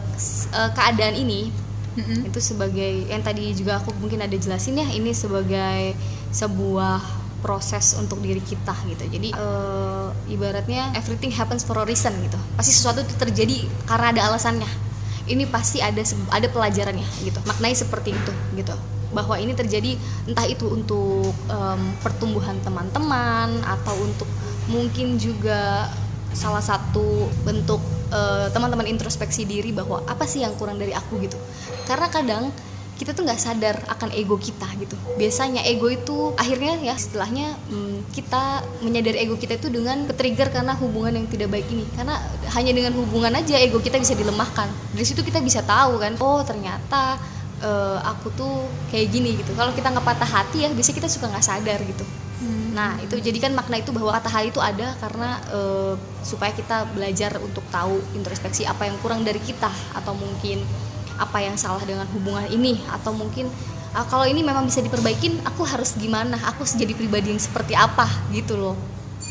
keadaan 0.77 1.15
ini 1.18 1.50
mm-hmm. 2.00 2.29
itu 2.32 2.39
sebagai 2.39 2.91
yang 3.12 3.22
tadi 3.22 3.51
juga 3.51 3.84
aku 3.84 3.91
mungkin 4.00 4.24
ada 4.24 4.36
jelasin 4.36 4.79
ya 4.79 4.88
ini 4.89 5.12
sebagai 5.12 5.94
sebuah 6.32 7.20
proses 7.39 7.96
untuk 7.96 8.20
diri 8.20 8.44
kita 8.44 8.75
gitu. 8.88 9.03
Jadi 9.08 9.32
uh, 9.36 10.12
ibaratnya 10.27 10.91
everything 10.96 11.32
happens 11.32 11.63
for 11.63 11.79
a 11.79 11.86
reason 11.88 12.12
gitu. 12.20 12.36
Pasti 12.60 12.75
sesuatu 12.75 13.01
itu 13.01 13.15
terjadi 13.15 13.63
karena 13.88 14.12
ada 14.12 14.22
alasannya. 14.32 14.68
Ini 15.29 15.48
pasti 15.48 15.79
ada 15.79 16.01
ada 16.36 16.48
pelajarannya 16.51 17.08
gitu. 17.24 17.39
Maknai 17.48 17.74
seperti 17.74 18.12
itu 18.12 18.34
gitu. 18.60 18.75
Bahwa 19.10 19.39
ini 19.41 19.56
terjadi 19.58 19.98
entah 20.29 20.46
itu 20.46 20.70
untuk 20.70 21.34
um, 21.50 21.82
pertumbuhan 22.03 22.60
teman-teman 22.62 23.58
atau 23.65 23.96
untuk 24.03 24.29
mungkin 24.70 25.18
juga 25.18 25.89
salah 26.29 26.62
satu 26.62 27.25
bentuk 27.41 27.82
eh, 28.12 28.48
teman-teman 28.51 28.86
introspeksi 28.89 29.46
diri 29.46 29.72
bahwa 29.72 30.04
apa 30.06 30.25
sih 30.25 30.42
yang 30.44 30.54
kurang 30.58 30.78
dari 30.78 30.94
aku 30.94 31.22
gitu. 31.24 31.38
Karena 31.86 32.10
kadang 32.12 32.51
kita 33.00 33.16
tuh 33.16 33.24
nggak 33.24 33.39
sadar 33.39 33.80
akan 33.88 34.12
ego 34.12 34.36
kita 34.36 34.68
gitu. 34.75 35.00
Biasanya 35.16 35.63
ego 35.63 35.88
itu 35.88 36.36
akhirnya 36.36 36.75
ya 36.84 37.00
setelahnya 37.00 37.56
hmm, 37.72 38.12
kita 38.12 38.60
menyadari 38.84 39.24
ego 39.24 39.39
kita 39.39 39.56
itu 39.56 39.72
dengan 39.72 40.04
ketrigger 40.04 40.51
karena 40.51 40.75
hubungan 40.75 41.16
yang 41.16 41.28
tidak 41.32 41.48
baik 41.48 41.66
ini. 41.72 41.88
Karena 41.96 42.20
hanya 42.60 42.75
dengan 42.75 42.94
hubungan 43.00 43.32
aja 43.39 43.56
ego 43.56 43.80
kita 43.80 43.96
bisa 43.96 44.20
dilemahkan. 44.20 44.68
Dari 44.92 45.06
situ 45.08 45.24
kita 45.24 45.39
bisa 45.39 45.63
tahu 45.63 45.96
kan 45.96 46.20
oh 46.20 46.44
ternyata 46.44 47.16
uh, 47.63 48.04
aku 48.04 48.36
tuh 48.36 48.68
kayak 48.92 49.08
gini 49.16 49.39
gitu. 49.39 49.56
Kalau 49.56 49.72
kita 49.72 49.96
nggak 49.96 50.04
patah 50.04 50.28
hati 50.28 50.68
ya 50.68 50.70
biasanya 50.75 50.98
kita 51.00 51.10
suka 51.10 51.32
nggak 51.32 51.46
sadar 51.48 51.80
gitu 51.88 52.04
Nah, 52.72 52.96
itu 53.03 53.19
jadikan 53.19 53.51
makna 53.51 53.84
itu 53.84 53.91
bahwa 53.91 54.15
kata 54.15 54.31
hal 54.31 54.48
itu 54.48 54.63
ada 54.63 54.96
karena 55.03 55.36
e, 55.51 55.60
supaya 56.24 56.55
kita 56.55 56.88
belajar 56.96 57.36
untuk 57.43 57.65
tahu 57.67 58.00
introspeksi 58.15 58.63
apa 58.63 58.88
yang 58.88 58.96
kurang 59.03 59.27
dari 59.27 59.43
kita 59.43 59.67
atau 59.91 60.15
mungkin 60.15 60.63
apa 61.19 61.43
yang 61.43 61.60
salah 61.60 61.84
dengan 61.84 62.08
hubungan 62.15 62.48
ini 62.48 62.79
atau 62.88 63.12
mungkin 63.12 63.51
ah, 63.91 64.08
kalau 64.08 64.24
ini 64.24 64.39
memang 64.39 64.72
bisa 64.72 64.79
diperbaikin, 64.79 65.36
aku 65.43 65.67
harus 65.67 66.00
gimana? 66.00 66.39
Aku 66.55 66.63
jadi 66.63 66.96
pribadi 66.96 67.36
yang 67.36 67.41
seperti 67.43 67.75
apa 67.75 68.08
gitu 68.31 68.55
loh. 68.55 68.77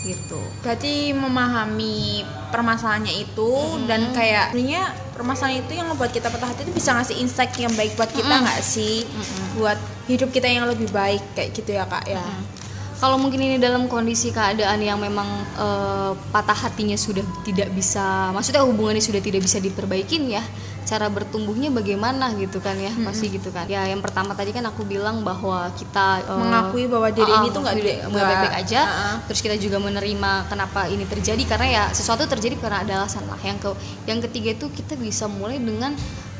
Gitu. 0.04 0.40
Berarti 0.60 1.16
memahami 1.16 2.28
permasalahannya 2.52 3.24
itu 3.24 3.50
mm-hmm. 3.50 3.88
dan 3.88 4.00
kayak 4.12 4.52
sebenarnya 4.52 4.84
permasalahan 5.16 5.64
itu 5.64 5.72
yang 5.80 5.88
membuat 5.88 6.12
kita 6.12 6.28
patah 6.28 6.52
hati 6.52 6.68
itu 6.68 6.76
bisa 6.76 6.92
ngasih 6.92 7.16
insight 7.18 7.50
yang 7.56 7.72
baik 7.72 7.96
buat 7.96 8.12
kita 8.12 8.34
nggak 8.36 8.60
mm-hmm. 8.60 8.76
sih? 8.76 9.08
Mm-hmm. 9.08 9.44
Buat 9.56 9.78
hidup 10.12 10.28
kita 10.28 10.44
yang 10.44 10.68
lebih 10.68 10.92
baik 10.92 11.24
kayak 11.32 11.56
gitu 11.56 11.72
ya, 11.72 11.88
Kak 11.88 12.04
ya. 12.04 12.20
Mm-hmm 12.20 12.57
kalau 12.98 13.16
mungkin 13.16 13.38
ini 13.38 13.56
dalam 13.62 13.86
kondisi 13.86 14.34
keadaan 14.34 14.82
yang 14.82 14.98
memang 14.98 15.26
uh, 15.54 16.12
patah 16.34 16.66
hatinya 16.66 16.98
sudah 16.98 17.22
tidak 17.46 17.70
bisa 17.70 18.34
maksudnya 18.34 18.66
hubungannya 18.66 19.02
sudah 19.02 19.22
tidak 19.22 19.42
bisa 19.46 19.62
diperbaikin 19.62 20.26
ya 20.34 20.42
cara 20.88 21.12
bertumbuhnya 21.12 21.68
bagaimana 21.68 22.32
gitu 22.40 22.64
kan 22.64 22.72
ya 22.80 22.88
pasti 23.04 23.28
gitu 23.28 23.52
kan. 23.52 23.68
Ya 23.68 23.84
yang 23.84 24.00
pertama 24.00 24.32
tadi 24.32 24.56
kan 24.56 24.64
aku 24.64 24.88
bilang 24.88 25.20
bahwa 25.20 25.68
kita 25.76 26.24
uh, 26.24 26.40
mengakui 26.40 26.88
bahwa 26.88 27.12
diri 27.12 27.28
uh, 27.28 27.44
ini 27.44 27.48
tuh 27.52 27.60
nggak 27.60 27.76
baik-baik 28.08 28.56
aja. 28.56 28.80
Uh 28.80 28.88
-uh. 28.88 29.16
terus 29.28 29.44
kita 29.44 29.60
juga 29.60 29.76
menerima 29.84 30.48
kenapa 30.48 30.88
ini 30.88 31.04
terjadi 31.04 31.44
karena 31.44 31.66
ya 31.68 31.84
sesuatu 31.92 32.24
terjadi 32.24 32.56
karena 32.56 32.88
ada 32.88 32.92
alasan 33.04 33.28
lah. 33.28 33.36
Yang 33.44 33.68
ke 33.68 33.70
yang 34.08 34.24
ketiga 34.24 34.56
itu 34.56 34.72
kita 34.72 34.96
bisa 34.96 35.28
mulai 35.28 35.60
dengan 35.60 35.92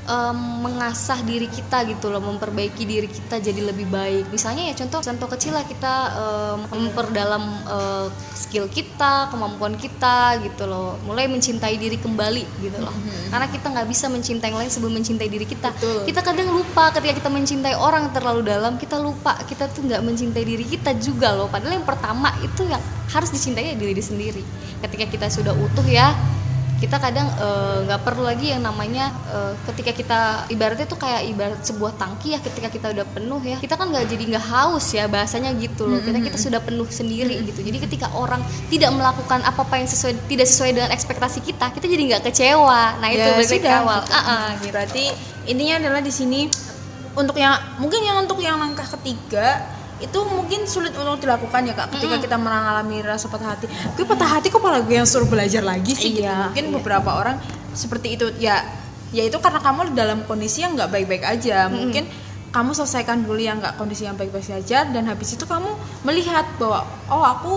um, 0.09 0.65
mengasah 0.65 1.21
diri 1.23 1.47
kita 1.47 1.85
gitu 1.87 2.09
loh 2.09 2.25
memperbaiki 2.25 2.83
diri 2.89 3.07
kita 3.07 3.39
jadi 3.39 3.61
lebih 3.61 3.87
baik. 3.93 4.33
Misalnya 4.33 4.73
ya 4.73 4.75
contoh 4.75 5.05
contoh 5.05 5.29
kecil 5.37 5.53
lah 5.55 5.65
kita 5.69 5.95
um, 6.17 6.89
memperdalam 6.89 7.45
uh, 7.69 8.07
skill 8.33 8.67
kita 8.73 9.29
kemampuan 9.29 9.77
kita 9.77 10.41
gitu 10.43 10.65
loh. 10.65 10.97
Mulai 11.05 11.29
mencintai 11.29 11.77
diri 11.77 12.01
kembali 12.01 12.45
gitu 12.65 12.81
loh. 12.81 12.91
Mm-hmm. 12.91 13.17
karena 13.29 13.47
kita 13.53 13.67
nggak 13.69 13.89
bisa 13.93 14.07
mencintai 14.09 14.49
yang 14.49 14.59
lain 14.65 14.73
sebelum 14.73 14.93
mencintai 14.97 15.29
diri 15.29 15.45
kita. 15.45 15.71
Betul. 15.77 16.09
kita 16.09 16.21
kadang 16.25 16.49
lupa 16.51 16.89
ketika 16.97 17.21
kita 17.21 17.31
mencintai 17.31 17.77
orang 17.77 18.09
terlalu 18.17 18.41
dalam 18.49 18.81
kita 18.81 18.97
lupa 18.97 19.37
kita 19.45 19.69
tuh 19.69 19.85
nggak 19.85 20.01
mencintai 20.01 20.43
diri 20.43 20.65
kita 20.65 20.97
juga 20.97 21.37
loh. 21.37 21.53
Padahal 21.53 21.77
yang 21.77 21.87
pertama 21.87 22.33
itu 22.41 22.65
yang 22.65 22.81
harus 23.13 23.29
dicintai 23.29 23.73
ya 23.73 23.77
diri 23.77 24.01
sendiri. 24.01 24.43
Ketika 24.81 25.05
kita 25.11 25.27
sudah 25.29 25.53
utuh 25.53 25.85
ya 25.85 26.17
kita 26.79 26.97
kadang 27.03 27.27
eh, 27.27 27.79
nggak 27.91 28.01
uh, 28.01 28.05
perlu 28.07 28.23
lagi 28.23 28.55
yang 28.55 28.63
namanya 28.63 29.11
uh, 29.35 29.51
ketika 29.67 29.91
kita 29.91 30.21
ibaratnya 30.47 30.87
tuh 30.87 30.95
kayak 30.95 31.27
ibarat 31.27 31.59
sebuah 31.67 31.99
tangki 31.99 32.35
ya 32.35 32.39
ketika 32.39 32.71
kita 32.71 32.95
udah 32.95 33.03
penuh 33.03 33.43
ya 33.43 33.59
kita 33.59 33.75
kan 33.75 33.91
nggak 33.91 34.07
jadi 34.07 34.25
nggak 34.31 34.47
haus 34.47 34.87
ya 34.95 35.11
bahasanya 35.11 35.51
gitu 35.59 35.91
loh. 35.91 35.99
Kita 35.99 36.23
kita 36.23 36.39
sudah 36.39 36.63
penuh 36.63 36.87
sendiri 36.87 37.35
gitu. 37.43 37.67
Jadi 37.67 37.83
ketika 37.83 38.15
orang 38.15 38.39
tidak 38.71 38.95
melakukan 38.95 39.43
apa 39.43 39.67
apa 39.67 39.75
yang 39.75 39.91
sesuai 39.91 40.31
tidak 40.31 40.47
sesuai 40.47 40.71
dengan 40.71 40.91
ekspektasi 40.95 41.43
kita 41.43 41.67
kita 41.75 41.87
jadi 41.91 42.03
nggak 42.15 42.23
kecewa. 42.31 43.03
Nah 43.03 43.09
itu 43.11 43.27
ya, 43.27 43.35
berarti 43.35 43.59
awal. 43.67 44.01
Uh 44.07 44.15
-uh, 44.15 44.47
gitu. 44.63 44.71
berarti 44.71 45.05
intinya 45.51 45.75
adalah 45.83 46.01
di 46.01 46.13
sini 46.15 46.47
untuk 47.19 47.35
yang 47.35 47.59
mungkin 47.83 48.01
yang 48.07 48.23
untuk 48.23 48.39
yang 48.39 48.55
langkah 48.55 48.87
ketiga 48.87 49.78
itu 49.99 50.19
mungkin 50.31 50.63
sulit 50.71 50.95
untuk 50.95 51.27
dilakukan 51.27 51.67
ya 51.67 51.75
kak 51.75 51.99
ketika 51.99 52.07
mm 52.07 52.13
-hmm. 52.15 52.25
kita 52.31 52.37
mengalami 52.39 52.97
rasa 53.03 53.27
patah 53.27 53.55
hati 53.55 53.67
gue 53.67 54.05
patah 54.07 54.29
hati 54.39 54.47
kok 54.49 54.63
malah 54.63 54.83
gue 54.87 54.95
yang 54.95 55.09
suruh 55.09 55.27
belajar 55.27 55.63
lagi 55.63 55.93
sih 55.95 56.15
gitu. 56.15 56.23
iya, 56.23 56.31
gitu 56.31 56.45
mungkin 56.51 56.65
iya. 56.71 56.75
beberapa 56.79 57.11
orang 57.19 57.37
seperti 57.75 58.15
itu 58.15 58.27
ya 58.39 58.63
ya 59.11 59.27
itu 59.27 59.37
karena 59.43 59.59
kamu 59.59 59.97
dalam 59.97 60.23
kondisi 60.29 60.63
yang 60.63 60.79
nggak 60.79 60.91
baik-baik 60.93 61.25
aja 61.27 61.67
mm 61.67 61.69
-hmm. 61.69 61.81
mungkin 61.83 62.05
kamu 62.49 62.71
selesaikan 62.73 63.29
dulu 63.29 63.41
yang 63.43 63.61
nggak 63.61 63.77
kondisi 63.77 64.09
yang 64.09 64.17
baik-baik 64.17 64.47
saja 64.47 64.89
dan 64.89 65.05
habis 65.05 65.37
itu 65.37 65.45
kamu 65.45 65.69
melihat 66.07 66.49
bahwa 66.57 66.87
oh 67.13 67.25
aku 67.25 67.55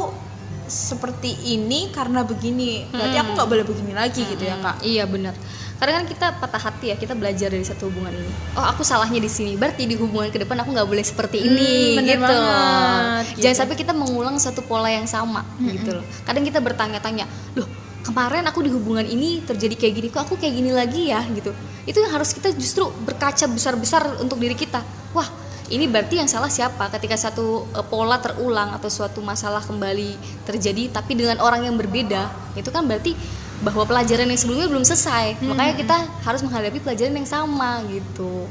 seperti 0.71 1.36
ini 1.51 1.91
karena 1.91 2.23
begini 2.23 2.88
berarti 2.88 3.17
aku 3.19 3.30
nggak 3.36 3.49
boleh 3.49 3.65
begini 3.67 3.91
lagi 3.91 4.23
hmm. 4.23 4.30
gitu 4.36 4.43
ya 4.47 4.56
kak 4.60 4.75
iya 4.88 5.04
benar 5.04 5.36
karena 5.82 5.98
kan 5.98 6.06
kita 6.06 6.28
patah 6.38 6.62
hati 6.62 6.94
ya 6.94 6.96
kita 6.96 7.17
belajar 7.17 7.50
dari 7.50 7.65
satu 7.65 7.89
hubungan 7.89 8.13
ini. 8.13 8.30
Oh 8.54 8.62
aku 8.62 8.86
salahnya 8.86 9.17
di 9.17 9.26
sini. 9.26 9.58
Berarti 9.58 9.89
di 9.89 9.98
hubungan 9.98 10.30
ke 10.30 10.38
depan 10.38 10.62
aku 10.62 10.78
nggak 10.78 10.86
boleh 10.86 11.02
seperti 11.02 11.41
ini 11.41 11.98
hmm, 11.98 12.06
gitu. 12.06 12.22
banget, 12.22 13.24
gitu. 13.34 13.41
jangan 13.41 13.58
sampai 13.65 13.76
kita 13.82 13.94
mengulang 13.98 14.38
satu 14.38 14.62
pola 14.62 14.94
yang 14.94 15.10
sama 15.10 15.41
hmm. 15.41 15.82
gitu 15.82 15.98
loh. 15.98 16.06
Kadang 16.22 16.46
kita 16.46 16.62
bertanya-tanya 16.62 17.26
loh 17.58 17.65
kemarin 18.06 18.46
aku 18.46 18.62
di 18.62 18.70
hubungan 18.70 19.10
ini 19.10 19.41
terjadi 19.41 19.74
kayak 19.74 19.94
gini 19.98 20.08
kok 20.13 20.22
aku 20.30 20.38
kayak 20.38 20.54
gini 20.54 20.70
lagi 20.70 21.10
ya? 21.10 21.26
Gitu. 21.26 21.50
Itu 21.89 21.98
yang 21.98 22.13
harus 22.13 22.30
kita 22.30 22.54
justru 22.54 22.86
berkaca 23.02 23.50
besar-besar 23.50 24.22
untuk 24.22 24.38
diri 24.38 24.54
kita. 24.54 24.86
Wah 25.17 25.26
ini 25.72 25.89
berarti 25.89 26.20
yang 26.20 26.30
salah 26.30 26.52
siapa? 26.52 26.94
Ketika 26.94 27.17
satu 27.17 27.65
uh, 27.74 27.86
pola 27.89 28.22
terulang 28.22 28.76
atau 28.78 28.91
suatu 28.91 29.24
masalah 29.24 29.65
kembali 29.65 30.13
terjadi 30.46 30.94
tapi 30.94 31.17
dengan 31.17 31.41
orang 31.41 31.65
yang 31.65 31.74
berbeda 31.74 32.54
itu 32.54 32.70
kan 32.70 32.84
berarti 32.84 33.15
bahwa 33.62 33.86
pelajaran 33.86 34.28
yang 34.30 34.39
sebelumnya 34.39 34.67
belum 34.67 34.86
selesai 34.86 35.38
hmm. 35.38 35.47
makanya 35.54 35.74
kita 35.78 35.97
harus 36.26 36.41
menghadapi 36.41 36.78
pelajaran 36.82 37.13
yang 37.17 37.30
sama 37.30 37.86
gitu 37.89 38.50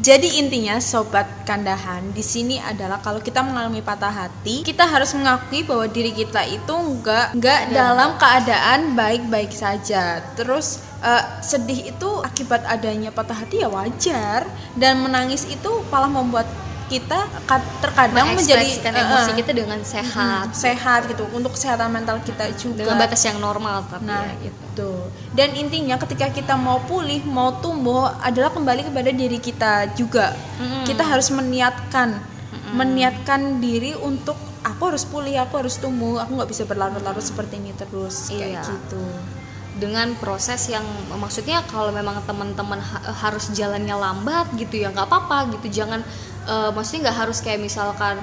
jadi 0.00 0.40
intinya 0.40 0.80
sobat 0.80 1.28
kandahan 1.44 2.08
di 2.16 2.24
sini 2.24 2.56
adalah 2.56 3.04
kalau 3.04 3.20
kita 3.20 3.44
mengalami 3.44 3.84
patah 3.84 4.08
hati, 4.08 4.64
kita 4.64 4.88
harus 4.88 5.12
mengakui 5.12 5.60
bahwa 5.60 5.84
diri 5.92 6.16
kita 6.16 6.40
itu 6.48 6.72
enggak 6.72 7.36
enggak 7.36 7.68
ya. 7.68 7.84
dalam 7.84 8.16
keadaan 8.16 8.96
baik-baik 8.96 9.52
saja. 9.52 10.24
Terus 10.40 10.80
uh, 11.04 11.44
sedih 11.44 11.92
itu 11.92 12.08
akibat 12.24 12.64
adanya 12.64 13.12
patah 13.12 13.44
hati 13.44 13.60
ya 13.60 13.68
wajar 13.68 14.48
dan 14.72 15.04
menangis 15.04 15.44
itu 15.52 15.68
malah 15.92 16.08
membuat 16.08 16.48
kita 16.90 17.18
ka- 17.46 17.70
terkadang 17.78 18.34
menjadi 18.34 18.66
eh, 18.82 18.90
emosi 18.98 19.30
eh, 19.30 19.36
kita 19.38 19.50
dengan 19.54 19.78
sehat 19.80 20.50
sehat 20.52 21.06
gitu 21.06 21.22
untuk 21.30 21.54
kesehatan 21.54 21.86
mental 21.88 22.18
kita 22.20 22.50
juga 22.52 22.82
dengan 22.82 22.98
batas 22.98 23.22
yang 23.22 23.38
normal 23.38 23.86
tapi 23.86 24.04
Nah 24.04 24.26
ya, 24.26 24.34
gitu. 24.42 24.58
itu 24.66 24.90
Dan 25.30 25.54
intinya 25.54 25.94
ketika 25.96 26.26
kita 26.28 26.58
mau 26.58 26.82
pulih, 26.82 27.22
mau 27.22 27.54
tumbuh 27.56 28.10
adalah 28.18 28.50
kembali 28.50 28.82
kepada 28.84 29.10
diri 29.10 29.38
kita 29.38 29.72
juga. 29.94 30.34
Mm-mm. 30.58 30.82
Kita 30.82 31.06
harus 31.06 31.30
meniatkan, 31.30 32.18
meniatkan 32.72 33.40
diri 33.58 33.94
untuk 33.94 34.34
aku 34.60 34.82
harus 34.86 35.04
pulih, 35.04 35.38
aku 35.38 35.54
harus 35.56 35.76
tumbuh, 35.76 36.18
aku 36.18 36.34
nggak 36.34 36.50
bisa 36.50 36.62
berlarut-larut 36.64 37.22
seperti 37.22 37.56
ini 37.56 37.70
terus 37.72 38.26
kayak 38.28 38.58
Iya. 38.58 38.62
gitu. 38.68 39.02
dengan 39.72 40.12
proses 40.14 40.68
yang 40.68 40.82
maksudnya 41.14 41.64
kalau 41.64 41.88
memang 41.90 42.20
teman-teman 42.22 42.76
ha- 42.76 43.00
harus 43.16 43.48
jalannya 43.50 43.94
lambat 43.94 44.52
gitu 44.54 44.76
ya 44.76 44.90
nggak 44.90 45.08
apa-apa 45.08 45.56
gitu 45.56 45.80
jangan 45.80 46.04
eh, 46.48 46.70
maksudnya 46.72 47.10
nggak 47.10 47.18
harus 47.26 47.38
kayak 47.42 47.60
misalkan 47.60 48.20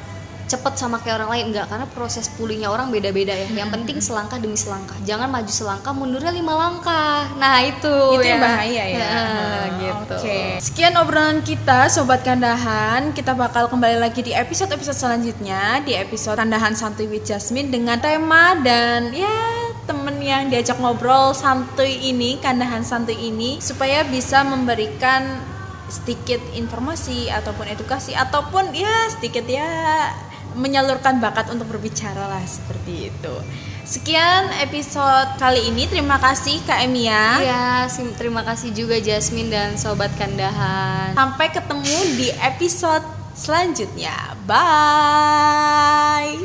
cepet 0.47 0.79
sama 0.79 0.95
kayak 1.03 1.19
orang 1.19 1.31
lain 1.35 1.45
nggak 1.51 1.67
karena 1.67 1.87
proses 1.91 2.31
pulihnya 2.31 2.71
orang 2.71 2.87
beda-beda 2.87 3.35
ya 3.35 3.51
yang 3.51 3.67
penting 3.67 3.99
selangkah 3.99 4.39
demi 4.39 4.55
selangkah 4.55 4.95
jangan 5.03 5.27
maju 5.27 5.51
selangkah 5.51 5.91
mundurnya 5.91 6.31
lima 6.31 6.55
langkah 6.55 7.27
nah 7.35 7.59
itu 7.59 8.15
itu 8.15 8.23
ya. 8.23 8.31
yang 8.31 8.39
bahaya 8.39 8.83
ya. 8.87 9.07
Nah, 9.11 9.63
gitu 9.75 10.15
Oke. 10.17 10.39
Sekian 10.63 10.95
obrolan 10.97 11.43
kita 11.43 11.91
sobat 11.91 12.23
kandahan. 12.23 13.11
Kita 13.11 13.35
bakal 13.35 13.69
kembali 13.69 13.99
lagi 13.99 14.23
di 14.23 14.31
episode-episode 14.33 14.97
selanjutnya 14.97 15.83
di 15.83 15.93
episode 15.93 16.39
kandahan 16.39 16.73
santuy 16.73 17.05
with 17.11 17.27
Jasmine 17.27 17.69
dengan 17.69 17.99
tema 17.99 18.57
dan 18.63 19.11
ya 19.13 19.67
temen 19.87 20.19
yang 20.19 20.51
diajak 20.51 20.75
ngobrol 20.83 21.31
santuy 21.31 21.95
ini, 22.11 22.35
kandahan 22.43 22.83
santuy 22.83 23.15
ini 23.15 23.63
supaya 23.63 24.03
bisa 24.03 24.43
memberikan 24.43 25.39
sedikit 25.87 26.39
informasi 26.51 27.31
ataupun 27.31 27.67
edukasi 27.67 28.11
ataupun 28.11 28.75
ya 28.75 29.07
sedikit 29.09 29.47
ya 29.47 29.67
menyalurkan 30.57 31.21
bakat 31.21 31.53
untuk 31.53 31.69
berbicara 31.69 32.27
lah 32.27 32.41
seperti 32.43 33.13
itu. 33.13 33.33
Sekian 33.87 34.51
episode 34.59 35.37
kali 35.37 35.69
ini. 35.69 35.87
Terima 35.87 36.19
kasih 36.19 36.59
Kak 36.65 36.81
Emia. 36.81 37.39
Ya, 37.39 37.65
sim- 37.87 38.11
terima 38.17 38.43
kasih 38.43 38.75
juga 38.75 38.99
Jasmine 38.99 39.47
dan 39.47 39.69
sobat 39.79 40.11
kandahan. 40.17 41.15
Sampai 41.15 41.53
ketemu 41.53 41.95
di 42.19 42.27
episode 42.41 43.05
selanjutnya. 43.31 44.11
Bye. 44.43 46.41